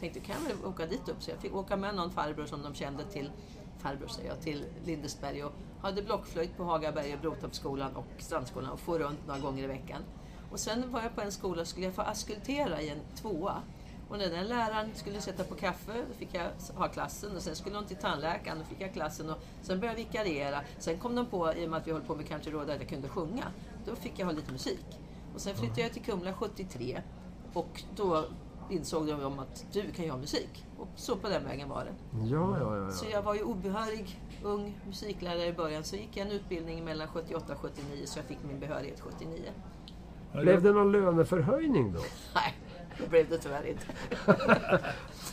Tänkte, 0.00 0.20
kan 0.20 0.36
jag 0.42 0.56
väl 0.56 0.66
åka 0.66 0.86
dit 0.86 1.08
upp? 1.08 1.22
Så 1.22 1.30
jag 1.30 1.38
fick 1.38 1.54
åka 1.54 1.76
med 1.76 1.94
någon 1.94 2.10
farbror 2.10 2.46
som 2.46 2.62
de 2.62 2.74
kände 2.74 3.04
till, 3.04 3.30
farbror 3.78 4.08
säger 4.08 4.28
jag, 4.28 4.40
till 4.40 4.64
Lindesberg 4.84 5.44
och 5.44 5.52
hade 5.80 6.02
blockflöjt 6.02 6.56
på 6.56 6.64
Hagaberg 6.64 7.14
och 7.14 7.20
Brotorpsskolan 7.20 7.96
och 7.96 8.06
Strandskolan 8.18 8.70
och 8.70 8.80
få 8.80 8.98
runt 8.98 9.26
några 9.26 9.40
gånger 9.40 9.64
i 9.64 9.66
veckan. 9.66 10.02
Och 10.50 10.60
sen 10.60 10.92
var 10.92 11.02
jag 11.02 11.14
på 11.14 11.20
en 11.20 11.32
skola 11.32 11.60
och 11.60 11.68
skulle 11.68 11.86
jag 11.86 11.94
få 11.94 12.02
askultera 12.02 12.80
i 12.80 12.88
en 12.88 13.00
tvåa. 13.16 13.62
Och 14.08 14.18
när 14.18 14.30
den 14.30 14.46
läraren 14.46 14.90
skulle 14.94 15.20
sätta 15.20 15.44
på 15.44 15.54
kaffe, 15.54 15.92
då 16.08 16.14
fick 16.14 16.28
jag 16.32 16.50
ha 16.74 16.88
klassen. 16.88 17.36
Och 17.36 17.42
sen 17.42 17.56
skulle 17.56 17.76
hon 17.76 17.86
till 17.86 17.96
tandläkaren, 17.96 18.58
då 18.58 18.64
fick 18.64 18.80
jag 18.80 18.92
klassen. 18.92 19.30
Och 19.30 19.38
sen 19.62 19.80
började 19.80 20.00
jag 20.00 20.06
vikariera. 20.06 20.60
Sen 20.78 20.98
kom 20.98 21.14
de 21.14 21.26
på, 21.26 21.52
i 21.54 21.66
och 21.66 21.70
med 21.70 21.78
att 21.78 21.86
vi 21.86 21.92
höll 21.92 22.02
på 22.02 22.14
med 22.16 22.28
Country 22.28 22.52
Road, 22.52 22.70
att 22.70 22.80
jag 22.80 22.88
kunde 22.88 23.08
sjunga. 23.08 23.44
Då 23.86 23.96
fick 23.96 24.12
jag 24.16 24.26
ha 24.26 24.32
lite 24.32 24.52
musik. 24.52 24.86
Och 25.34 25.40
sen 25.40 25.54
flyttade 25.54 25.80
jag 25.80 25.92
till 25.92 26.02
Kumla 26.02 26.32
73. 26.32 27.02
Och 27.52 27.82
då 27.96 28.24
insåg 28.70 29.06
de 29.06 29.24
om 29.24 29.38
att 29.38 29.66
du 29.72 29.90
kan 29.90 30.04
ju 30.04 30.10
ha 30.10 30.18
musik. 30.18 30.66
Och 30.78 30.88
så 30.96 31.16
på 31.16 31.28
den 31.28 31.44
vägen 31.44 31.68
var 31.68 31.84
det. 31.84 32.26
Ja, 32.26 32.58
ja, 32.60 32.76
ja. 32.76 32.90
Så 32.90 33.04
ja. 33.04 33.10
jag 33.10 33.22
var 33.22 33.34
ju 33.34 33.42
obehörig 33.42 34.20
ung 34.42 34.80
musiklärare 34.86 35.46
i 35.46 35.52
början. 35.52 35.84
Så 35.84 35.96
gick 35.96 36.16
jag 36.16 36.26
en 36.26 36.32
utbildning 36.32 36.84
mellan 36.84 37.08
78 37.08 37.52
och 37.52 37.58
79 37.58 38.02
så 38.06 38.18
jag 38.18 38.26
fick 38.26 38.38
min 38.48 38.60
behörighet 38.60 39.00
79. 39.00 39.42
Blev 40.32 40.62
det 40.62 40.72
någon 40.72 40.92
löneförhöjning 40.92 41.92
då? 41.92 42.00
Nej, 42.34 42.54
det 43.02 43.08
blev 43.10 43.28
det 43.30 43.38
tyvärr 43.38 43.66
inte. 43.66 43.84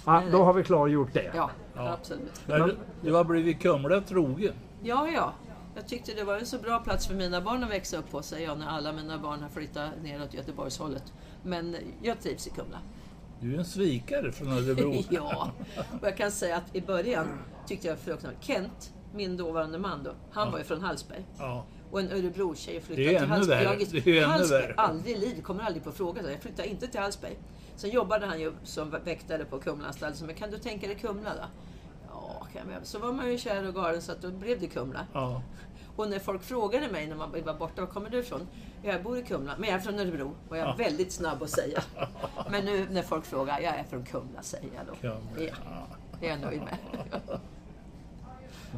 Ja, 0.05 0.23
då 0.31 0.43
har 0.43 0.53
vi 0.53 0.63
klargjort 0.63 1.13
det. 1.13 1.31
Ja, 1.35 1.49
Ja. 1.75 1.93
absolut. 1.93 2.41
Du, 2.47 2.77
du 3.01 3.13
har 3.13 3.23
blivit 3.23 3.61
Kumla 3.61 4.01
trogen. 4.01 4.53
Ja, 4.83 5.07
ja. 5.07 5.33
Jag 5.75 5.87
tyckte 5.87 6.13
det 6.13 6.23
var 6.23 6.37
en 6.37 6.45
så 6.45 6.57
bra 6.57 6.79
plats 6.79 7.07
för 7.07 7.15
mina 7.15 7.41
barn 7.41 7.63
att 7.63 7.69
växa 7.69 7.97
upp 7.97 8.11
på, 8.11 8.21
säger 8.21 8.47
jag 8.47 8.57
när 8.59 8.67
alla 8.67 8.91
mina 8.91 9.17
barn 9.17 9.41
har 9.41 9.49
flyttat 9.49 9.89
neråt 10.03 10.33
Göteborgshållet. 10.33 11.13
Men 11.43 11.75
jag 12.01 12.19
trivs 12.21 12.47
i 12.47 12.49
Kumla. 12.49 12.77
Du 13.39 13.53
är 13.55 13.57
en 13.59 13.65
svikare 13.65 14.31
från 14.31 14.51
Örebro. 14.51 14.93
ja, 15.09 15.51
och 16.01 16.07
jag 16.07 16.17
kan 16.17 16.31
säga 16.31 16.57
att 16.57 16.75
i 16.75 16.81
början 16.81 17.27
tyckte 17.67 17.87
jag 17.87 17.99
fruktansvärt. 17.99 18.43
Kent, 18.43 18.93
min 19.13 19.37
dåvarande 19.37 19.77
man 19.77 20.03
då, 20.03 20.11
han 20.31 20.51
var 20.51 20.57
ju 20.57 20.63
från 20.63 20.81
Hallsberg. 20.81 21.25
Ja. 21.39 21.65
Och 21.93 21.99
en 21.99 22.11
Örebro-tjej 22.11 22.75
är 22.77 22.81
till 22.81 23.15
ännu 23.15 23.25
Hallsberg. 23.25 23.77
Det 24.03 24.07
är 24.07 24.17
ännu 24.17 24.25
Hallsberg, 24.25 24.61
värre. 24.61 24.73
aldrig 24.77 25.15
i 25.15 25.19
livet, 25.19 25.43
kommer 25.43 25.63
aldrig 25.63 25.83
på 25.83 25.91
fråga. 25.91 26.31
Jag 26.31 26.41
flyttade 26.41 26.67
inte 26.67 26.87
till 26.87 26.99
Hallsberg. 26.99 27.37
Sen 27.75 27.89
jobbade 27.89 28.25
han 28.25 28.39
ju 28.41 28.53
som 28.63 28.89
väktare 29.05 29.45
på 29.45 29.59
Kumlaanstalten. 29.59 30.25
Men 30.27 30.35
kan 30.35 30.51
du 30.51 30.57
tänka 30.57 30.87
dig 30.87 30.95
Kumla 30.95 31.29
då? 31.35 31.41
Ja, 32.09 32.47
kan 32.53 32.71
jag. 32.73 32.85
Så 32.87 32.99
var 32.99 33.11
man 33.13 33.31
ju 33.31 33.37
kär 33.37 33.67
och 33.67 33.73
galen 33.75 34.01
så 34.01 34.11
att 34.11 34.21
då 34.21 34.31
blev 34.31 34.59
det 34.59 34.67
Kumla. 34.67 35.07
Ja. 35.13 35.41
Och 35.95 36.09
när 36.09 36.19
folk 36.19 36.43
frågade 36.43 36.87
mig 36.91 37.07
när 37.07 37.15
man 37.15 37.31
var 37.45 37.53
borta, 37.53 37.81
var 37.81 37.87
kommer 37.87 38.09
du 38.09 38.19
ifrån? 38.19 38.47
Jag 38.83 39.03
bor 39.03 39.17
i 39.17 39.23
Kumla, 39.23 39.53
men 39.57 39.69
jag 39.69 39.77
är 39.79 39.81
från 39.81 39.99
Örebro. 39.99 40.35
Och 40.49 40.57
jag 40.57 40.63
är 40.63 40.67
Ja. 40.69 40.75
väldigt 40.77 41.11
snabb 41.11 41.43
att 41.43 41.49
säga. 41.49 41.83
Men 42.51 42.65
nu 42.65 42.87
när 42.91 43.01
folk 43.01 43.25
frågar, 43.25 43.59
jag 43.59 43.75
är 43.75 43.83
från 43.83 44.03
Kumla, 44.05 44.41
säger 44.41 44.69
jag 44.75 44.85
då. 44.87 44.93
Kumla, 44.95 45.51
Ja, 45.65 45.87
det 46.19 46.27
är 46.27 46.31
jag 46.31 46.39
nöjd 46.41 46.61
med. 46.61 46.77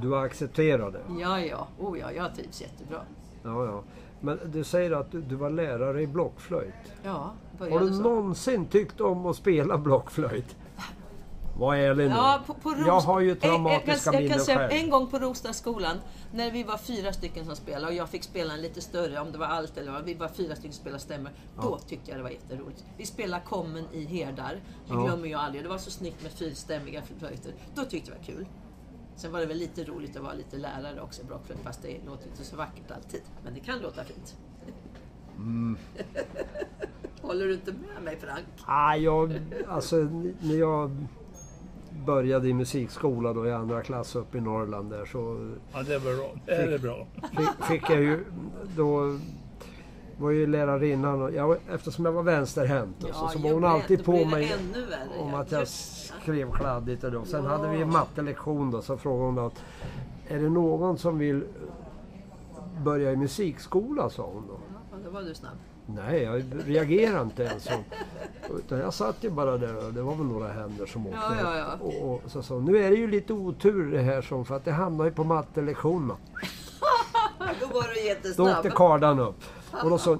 Du 0.02 0.10
har 0.12 0.26
accepterat 0.26 0.94
det? 0.94 1.02
Ja, 1.22 1.40
ja. 1.40 1.68
Oh 1.80 2.00
ja, 2.00 2.12
jag 2.12 2.36
trivs 2.36 2.62
jättebra. 2.62 3.02
Ja, 3.44 3.66
ja. 3.66 3.84
Men 4.22 4.40
du 4.46 4.64
säger 4.64 4.92
att 4.92 5.12
du, 5.12 5.22
du 5.22 5.36
var 5.36 5.50
lärare 5.50 6.02
i 6.02 6.08
blockflöjt. 6.08 6.74
Ja, 7.04 7.32
Har 7.60 7.80
du 7.80 7.88
så. 7.88 8.02
någonsin 8.02 8.66
tyckt 8.66 9.02
om 9.02 9.26
att 9.26 9.36
spela 9.36 9.78
blockflöjt? 9.78 10.56
Var 11.60 11.76
ärlig 11.76 12.04
nu. 12.10 12.16
Ja, 12.16 12.40
på, 12.46 12.54
på 12.54 12.70
Ros- 12.70 12.88
Jag 12.88 13.00
har 13.00 13.20
ju 13.20 13.30
En- 13.32 13.36
jag 13.36 13.42
kan, 13.42 13.50
traumatiska 13.52 14.12
minnen 14.12 14.40
säga, 14.40 14.58
själv. 14.58 14.72
En 14.84 14.90
gång 14.90 15.08
på 15.08 15.20
Roslagsskolan, 15.20 15.98
när 16.34 16.52
vi 16.52 16.64
var 16.64 16.78
fyra 16.78 17.14
stycken 17.14 17.46
som 17.46 17.56
spelade 17.56 17.88
och 17.88 17.94
jag 17.94 18.10
fick 18.10 18.24
spela 18.24 18.54
en 18.54 18.62
lite 18.62 18.82
större, 18.82 19.20
om 19.20 19.32
det 19.32 19.38
var 19.38 19.46
allt 19.46 19.78
eller 19.78 19.92
vad, 19.92 20.04
vi 20.04 20.14
var 20.14 20.28
fyra 20.28 20.56
stycken 20.56 20.72
som 20.74 20.82
spelade 20.82 21.00
stämmer. 21.04 21.32
Då 21.62 21.78
tyckte 21.88 22.12
jag 22.12 22.20
det 22.20 22.24
var 22.24 22.30
jätteroligt. 22.30 22.86
Vi 22.98 23.06
spelade 23.06 23.44
Kommen 23.46 23.84
i 23.92 24.06
Herdar. 24.06 24.52
Det 24.88 24.94
Ja. 24.94 25.04
glömmer 25.04 25.28
jag 25.28 25.42
aldrig. 25.42 25.64
Det 25.64 25.70
var 25.70 25.78
så 25.78 25.92
snyggt 25.92 26.24
med 26.24 26.32
fyrstämmiga 26.32 27.02
flöjter. 27.20 27.54
Då 27.76 27.84
tyckte 27.84 28.12
jag 28.12 28.20
det 28.20 28.32
var 28.32 28.38
kul. 28.38 28.46
Sen 29.16 29.32
var 29.32 29.40
det 29.40 29.46
väl 29.46 29.58
lite 29.58 29.84
roligt 29.84 30.16
att 30.16 30.24
vara 30.24 30.34
lite 30.34 30.58
lärare 30.58 31.02
också 31.02 31.22
i 31.22 31.26
blockflöjt, 31.26 31.62
fast 31.64 31.82
det 31.82 31.98
låter 32.06 32.28
inte 32.28 32.44
så 32.44 32.56
vackert 32.56 32.92
alltid. 32.92 33.22
Men 33.44 33.54
det 33.54 33.60
kan 33.60 33.80
låta 33.80 34.04
fint. 34.04 34.38
Mm. 35.38 35.78
Håller 37.22 37.46
du 37.46 37.54
inte 37.54 37.72
med 37.72 38.04
mig 38.04 38.18
Frank? 38.18 38.46
Ah, 38.66 38.96
jag, 38.96 39.42
alltså, 39.68 39.96
när 40.40 40.56
jag 40.56 41.08
började 42.06 42.48
i 42.48 42.54
musikskola 42.54 43.34
då 43.34 43.48
i 43.48 43.52
andra 43.52 43.82
klass 43.82 44.16
uppe 44.16 44.38
i 44.38 44.42
Norrland 44.42 44.90
där 44.90 45.06
så 45.06 45.52
ja, 45.74 45.84
det 45.84 45.96
är 45.96 46.00
bra. 46.00 46.34
Det 46.46 46.54
är 46.54 46.80
bra. 46.80 47.08
fick, 47.38 47.66
fick 47.66 47.90
jag 47.90 48.02
ju... 48.02 48.26
Då 48.76 49.20
var 50.18 50.30
ju 50.32 50.48
lärarinnan 50.48 51.22
och 51.22 51.32
jag, 51.32 51.58
eftersom 51.72 52.06
jag 52.06 52.12
var 52.12 52.24
vänsterhänt 52.24 53.04
och 53.04 53.16
så, 53.16 53.28
så 53.28 53.40
var 53.40 53.50
hon 53.52 53.60
blev- 53.60 53.72
alltid 53.72 54.00
då 54.00 54.04
på 54.06 54.26
mig 54.26 54.46
värre. 54.90 55.20
om 55.20 55.34
att 55.34 55.52
jag 55.52 55.68
skrev 55.68 56.52
kladdigt 56.52 57.04
och 57.04 57.12
då. 57.12 57.26
Sen 57.26 57.44
Ja. 57.44 57.50
hade 57.50 57.70
vi 57.70 57.82
en 57.82 57.92
mattelektion 57.92 58.72
då 58.72 58.82
så 58.82 58.98
frågade 58.98 59.26
hon 59.26 59.40
att 59.48 59.64
är 60.28 60.40
det 60.40 60.50
någon 60.50 60.98
som 60.98 61.18
vill 61.18 61.44
börja 62.84 63.12
i 63.12 63.16
musikskola 63.16 64.10
sa 64.10 64.24
hon 64.34 64.48
då. 64.48 64.58
Ja, 64.92 64.98
då 65.06 65.10
var 65.12 65.22
du 65.22 65.34
snabb. 65.36 65.58
Nej, 65.88 66.24
jag 66.24 66.44
reagerade 66.66 67.22
inte 67.22 67.44
ens. 67.44 67.68
Utan 68.58 68.80
jag 68.80 68.94
satt 68.94 69.16
ju 69.24 69.30
bara 69.30 69.58
där 69.58 69.86
och 69.88 69.94
det 69.94 70.02
var 70.02 70.16
väl 70.16 70.26
några 70.26 70.48
händer 70.48 70.86
som 70.86 71.08
åkte. 71.08 71.20
Ja, 71.22 71.36
ja, 71.44 71.58
ja. 71.58 71.86
Och, 71.86 72.14
och 72.14 72.22
så 72.32 72.42
sa 72.44 72.60
nu 72.60 72.78
är 72.78 72.90
det 72.90 72.96
ju 72.96 73.08
lite 73.08 73.34
otur 73.34 73.92
det 73.92 74.02
här 74.02 74.22
som 74.22 74.46
för 74.46 74.56
att 74.56 74.66
det 74.66 74.72
hamnar 74.72 75.06
ju 75.06 75.12
på 75.12 75.24
mattelektionerna. 75.24 76.16
Då 77.62 77.68
var 77.68 77.84
du 77.84 77.94
Då 78.02 78.08
jättesnabb. 78.08 78.48
åkte 78.58 78.70
kardan 78.70 79.20
upp. 79.20 79.44
Och 79.84 79.90
då 79.90 79.98
sa 79.98 80.18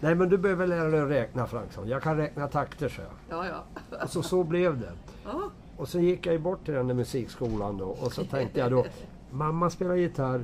nej 0.00 0.14
men 0.14 0.28
du 0.28 0.38
behöver 0.38 0.66
lära 0.66 0.88
dig 0.90 1.00
att 1.00 1.08
räkna 1.08 1.46
Franksson. 1.46 1.88
Jag 1.88 2.02
kan 2.02 2.16
räkna 2.16 2.48
takter 2.48 2.88
så. 2.88 3.02
Ja, 3.28 3.46
ja. 3.46 3.64
Och 4.02 4.10
så, 4.10 4.22
så 4.22 4.44
blev 4.44 4.80
det. 4.80 4.92
ja. 5.24 5.50
Och 5.76 5.88
så 5.88 6.00
gick 6.00 6.26
jag 6.26 6.32
ju 6.32 6.38
bort 6.38 6.64
till 6.64 6.74
den 6.74 6.86
där 6.88 6.94
musikskolan 6.94 7.76
då 7.78 7.86
och 7.86 8.12
så 8.12 8.24
tänkte 8.24 8.60
jag 8.60 8.70
då, 8.70 8.84
mamma 9.30 9.70
spelar 9.70 9.94
gitarr, 9.94 10.42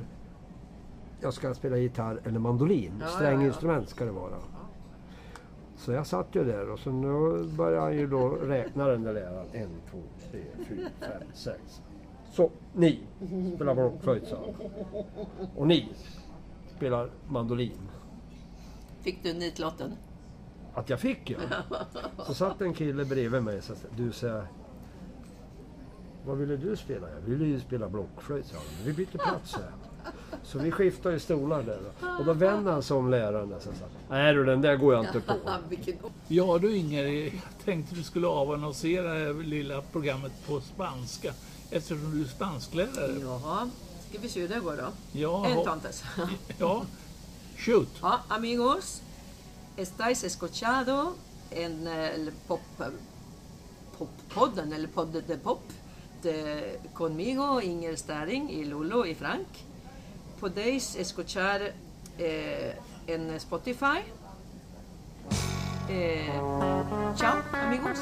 jag 1.21 1.33
ska 1.33 1.53
spela 1.53 1.77
gitarr 1.77 2.19
eller 2.23 2.39
mandolin. 2.39 2.91
Ja, 3.01 3.07
Stränginstrument 3.07 3.89
ska 3.89 4.05
det 4.05 4.11
vara. 4.11 4.35
Så 5.77 5.91
jag 5.91 6.07
satt 6.07 6.27
ju 6.31 6.43
där 6.43 6.69
och 6.69 6.79
så 6.79 6.91
nu 6.91 7.43
började 7.57 7.81
han 7.81 7.97
ju 7.97 8.07
då 8.07 8.29
räkna 8.29 8.87
den 8.87 9.03
där 9.03 9.13
läraren. 9.13 9.45
En, 9.51 9.69
två, 9.91 9.97
tre, 10.31 10.41
fyra, 10.67 10.89
fem, 10.99 11.21
sex. 11.33 11.81
Så, 12.31 12.49
ni 12.73 12.99
spelar 13.55 13.75
blockflöjt 13.75 14.27
sa. 14.27 14.37
Och 15.55 15.67
ni 15.67 15.89
spelar 16.77 17.09
mandolin. 17.27 17.89
Fick 19.05 19.23
du 19.23 19.33
nitlotten? 19.33 19.95
Att 20.73 20.89
jag 20.89 20.99
fick 20.99 21.29
ja. 21.29 21.37
Så 22.27 22.33
satt 22.33 22.61
en 22.61 22.73
kille 22.73 23.05
bredvid 23.05 23.43
mig 23.43 23.57
och 23.57 23.63
sa 23.63 23.73
du 23.97 24.11
säger 24.11 24.47
Vad 26.25 26.37
ville 26.37 26.57
du 26.57 26.75
spela? 26.75 27.09
Jag 27.09 27.21
ville 27.21 27.45
ju 27.45 27.59
spela 27.59 27.89
blockflöjt 27.89 28.45
sa 28.45 28.55
han. 28.55 28.63
Vi 28.85 28.93
bytte 28.93 29.17
plats 29.17 29.55
här. 29.55 29.71
Så 30.43 30.59
vi 30.59 30.71
skiftade 30.71 31.15
ju 31.15 31.19
stolar 31.19 31.63
där. 31.63 31.79
Och 32.19 32.25
då 32.25 32.33
vände 32.33 32.71
han 32.71 32.83
sig 32.83 32.97
om 32.97 33.09
läraren 33.09 33.53
och 33.53 33.61
sa 33.61 33.69
Nej 34.09 34.33
du 34.33 34.45
den 34.45 34.61
där 34.61 34.75
går 34.75 34.93
jag 34.93 35.05
inte 35.05 35.19
på. 35.19 35.33
Ja 36.27 36.57
du 36.57 36.75
Inger, 36.75 37.03
jag 37.03 37.31
tänkte 37.65 37.95
du 37.95 38.03
skulle 38.03 38.27
avannonsera 38.27 39.13
det 39.13 39.33
lilla 39.33 39.81
programmet 39.81 40.31
på 40.47 40.61
spanska 40.61 41.33
eftersom 41.71 42.11
du 42.11 42.21
är 42.21 42.27
spansklärare. 42.27 43.19
Jaha, 43.21 43.69
ska 44.09 44.19
vi 44.19 44.29
se 44.29 44.41
hur 44.41 44.47
det 44.47 44.59
går 44.59 44.77
då? 44.77 44.87
Ja, 45.11 45.45
Entonces. 45.47 46.03
ja. 46.57 46.85
Shoot! 47.57 47.87
Ja, 48.01 48.23
amigos. 48.29 49.01
Estáis 49.77 50.23
escuchado 50.23 51.17
en 51.51 51.87
el 51.87 52.31
pop, 52.47 52.61
poppodden, 53.97 54.73
eller 54.73 54.89
podd 54.89 55.23
de 55.23 55.37
pop, 55.37 55.61
de, 56.21 56.79
conmigo, 56.93 57.61
Inger 57.61 57.93
Staring 57.93 58.49
y 58.49 58.65
Lolo 58.65 59.05
y 59.05 59.15
Frank. 59.15 59.47
Podéis 60.39 60.95
escuchar 60.95 61.73
eh, 62.17 62.77
en 63.07 63.31
Spotify. 63.31 64.03
Eh, 65.89 66.29
chao, 67.15 67.41
amigos. 67.53 67.99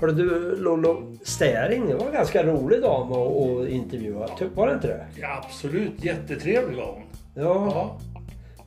Hörde 0.00 0.12
du 0.12 0.56
Lollo 0.56 1.16
Stäring, 1.24 1.88
det 1.88 1.94
var 1.94 2.06
en 2.06 2.12
ganska 2.12 2.42
rolig 2.42 2.82
dam 2.82 3.12
att, 3.12 3.68
intervjua. 3.68 4.28
Ty- 4.38 4.48
Var 4.54 4.66
det 4.66 4.74
inte 4.74 4.86
det? 4.86 5.06
Ja, 5.20 5.42
absolut, 5.44 6.04
jättetrevlig 6.04 6.76
var 6.76 6.86
hon. 6.86 7.02
Ja. 7.34 7.42
Ja, 7.74 7.98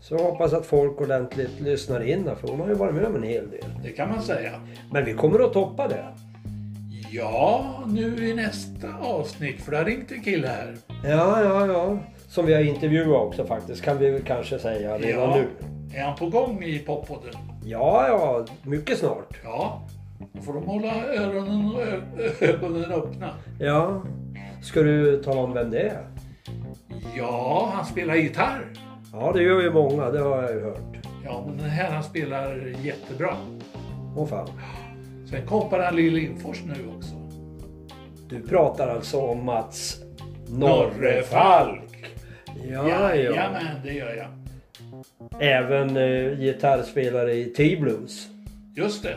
Så 0.01 0.13
jag 0.15 0.19
hoppas 0.23 0.53
att 0.53 0.65
folk 0.65 1.01
ordentligt 1.01 1.59
lyssnar 1.61 2.03
in 2.09 2.29
för 2.41 2.47
hon 2.47 2.59
har 2.59 2.67
ju 2.67 2.73
varit 2.73 2.95
med 2.95 3.05
om 3.05 3.15
en 3.15 3.23
hel 3.23 3.49
del. 3.49 3.63
det 3.83 3.89
kan 3.89 4.09
man 4.09 4.21
säga. 4.21 4.51
Men 4.91 5.05
vi 5.05 5.13
kommer 5.13 5.39
att 5.39 5.53
toppa 5.53 5.87
det. 5.87 6.05
Ja, 7.11 7.65
nu 7.87 8.29
i 8.29 8.33
nästa 8.33 8.87
avsnitt, 9.01 9.61
för 9.61 9.71
det 9.71 9.77
har 9.77 9.85
ringt 9.85 10.11
en 10.11 10.21
kille 10.23 10.47
här. 10.47 10.75
Ja, 11.03 11.43
ja, 11.43 11.67
ja. 11.67 11.97
Som 12.27 12.45
vi 12.45 12.53
har 12.53 12.61
intervjuat 12.61 13.21
också 13.21 13.45
faktiskt, 13.45 13.81
kan 13.81 13.97
vi 13.97 14.09
väl 14.09 14.21
kanske 14.23 14.59
säga 14.59 14.97
redan 14.97 15.21
Ja. 15.29 15.35
nu. 15.35 15.47
Är 15.97 16.03
han 16.03 16.15
på 16.15 16.25
gång 16.29 16.63
i 16.63 16.79
poppodden? 16.79 17.33
Ja, 17.65 18.05
ja, 18.07 18.45
mycket 18.63 18.97
snart. 18.97 19.37
Ja, 19.43 19.81
då 20.33 20.41
får 20.41 20.53
de 20.53 20.63
hålla 20.63 21.05
öronen 21.05 21.65
och 21.65 21.81
ögonen 22.41 22.91
öppna. 22.91 23.29
Ja. 23.59 24.03
Ska 24.61 24.81
du 24.81 25.23
tala 25.23 25.41
om 25.41 25.53
vem 25.53 25.71
det 25.71 25.79
är? 25.79 26.07
Ja, 27.17 27.71
han 27.73 27.85
spelar 27.85 28.15
gitarr. 28.15 28.73
Ja, 29.11 29.31
det 29.31 29.43
gör 29.43 29.61
ju 29.61 29.71
många, 29.71 30.11
det 30.11 30.19
har 30.19 30.41
jag 30.41 30.51
ju 30.53 30.61
hört. 30.61 30.97
Ja, 31.25 31.43
men 31.47 31.57
den 31.57 31.69
här 31.69 31.91
han 31.91 32.03
spelar 32.03 32.75
jättebra. 32.81 33.35
Åh 34.17 34.27
fan. 34.27 34.49
Sen 35.29 35.47
kompar 35.47 35.79
han 35.79 35.95
Lill 35.95 36.13
Lindfors 36.13 36.63
nu 36.65 36.73
också. 36.97 37.15
Du 38.29 38.41
pratar 38.41 38.87
alltså 38.87 39.21
om 39.21 39.45
Mats 39.45 40.01
Norrefalk. 40.47 42.05
Ja, 42.71 42.89
ja. 42.89 43.15
Jajamän, 43.15 43.77
det 43.83 43.93
gör 43.93 44.15
jag. 44.15 44.27
Även 45.39 45.97
eh, 45.97 46.39
gitarrspelare 46.39 47.33
i 47.33 47.45
T-Blues. 47.45 48.27
Just 48.75 49.03
det. 49.03 49.15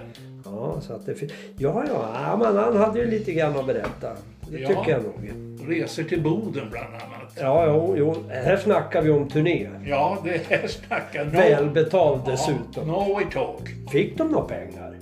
Ja, 0.53 0.77
så 0.81 0.93
att 0.93 1.07
det 1.07 1.15
fin- 1.15 1.31
ja, 1.59 1.85
ja, 1.89 2.09
ja, 2.27 2.37
men 2.37 2.57
han 2.57 2.77
hade 2.77 2.99
ju 2.99 3.11
lite 3.11 3.33
grann 3.33 3.57
att 3.57 3.67
berätta. 3.67 4.11
Det 4.51 4.59
Ja. 4.59 4.69
tycker 4.69 4.91
jag 4.91 5.03
nog. 5.03 5.31
Reser 5.69 6.05
till 6.05 6.23
Boden 6.23 6.69
bland 6.71 6.87
annat. 6.95 7.37
Ja, 7.41 7.67
jo, 7.67 7.95
jo, 7.99 8.15
här 8.29 8.57
snackar 8.57 9.03
vi 9.03 9.11
om 9.11 9.29
turné. 9.29 9.69
Ja, 9.87 10.19
det 10.25 10.41
här 10.49 10.67
snackar 10.69 11.25
no, 11.25 11.31
Välbetald 11.31 12.21
ja, 12.27 12.31
dessutom. 12.31 12.89
no 12.89 13.15
way 13.15 13.25
talk. 13.33 13.69
Fick 13.93 14.19
de 14.19 14.29
några 14.29 14.45
pengar? 14.49 14.97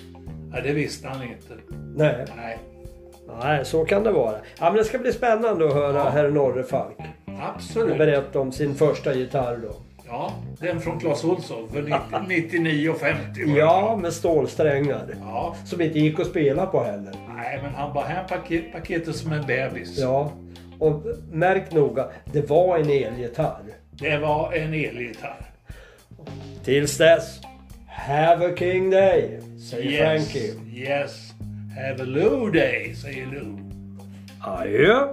Ja, 0.54 0.60
det 0.62 0.72
visste 0.72 1.08
han 1.08 1.22
inte. 1.22 1.54
Nej. 1.96 2.24
Nej, 2.36 2.58
Nej, 3.42 3.64
så 3.64 3.84
kan 3.84 4.02
det 4.04 4.10
vara. 4.12 4.32
Ja, 4.58 4.64
men 4.64 4.74
det 4.74 4.84
ska 4.84 4.98
bli 4.98 5.12
spännande 5.12 5.66
att 5.66 5.74
höra 5.74 5.96
Ja. 5.98 6.08
herr 6.08 6.30
Norrefalk 6.30 6.96
absolut. 7.54 7.98
berätta 7.98 8.40
om 8.40 8.52
sin 8.52 8.74
första 8.74 9.14
gitarr 9.14 9.56
då. 9.62 9.74
Ja, 10.14 10.32
den 10.60 10.80
från 10.80 11.00
Clas 11.00 11.24
Ohlson 11.24 11.68
för 11.72 11.82
90 11.82 11.98
99,50 12.10 12.94
var 13.46 13.54
det. 13.54 13.58
Ja, 13.60 13.98
med 14.02 14.12
stålsträngar. 14.12 15.14
Ja, 15.20 15.56
Som 15.64 15.80
inte 15.80 15.98
gick 15.98 16.20
att 16.20 16.26
spela 16.26 16.66
på 16.66 16.82
heller. 16.84 17.14
nej 17.36 17.60
men 17.62 17.74
han 17.74 17.94
bara 17.94 18.04
hem 18.04 18.26
paket, 18.26 18.72
paketet 18.72 19.16
som 19.16 19.32
en 19.32 19.46
bebis. 19.46 19.98
Ja, 19.98 20.32
och 20.78 21.02
märk 21.32 21.72
noga, 21.72 22.08
det 22.32 22.50
var 22.50 22.78
en 22.78 22.90
elgitarr. 22.90 23.62
Det 23.90 24.16
var 24.18 24.52
en 24.52 24.74
elgitarr. 24.74 25.46
Tills 26.64 26.98
dess, 26.98 27.40
have 27.88 28.46
a 28.46 28.50
king 28.58 28.90
day, 28.90 29.40
säger 29.70 29.90
Yes, 29.90 30.32
Frankie. 30.32 30.54
yes. 30.74 31.30
Have 31.76 32.02
a 32.02 32.06
Lou 32.06 32.50
day, 32.50 32.94
säger 32.94 33.26
Lou. 33.26 33.58
Adjö! 34.40 35.08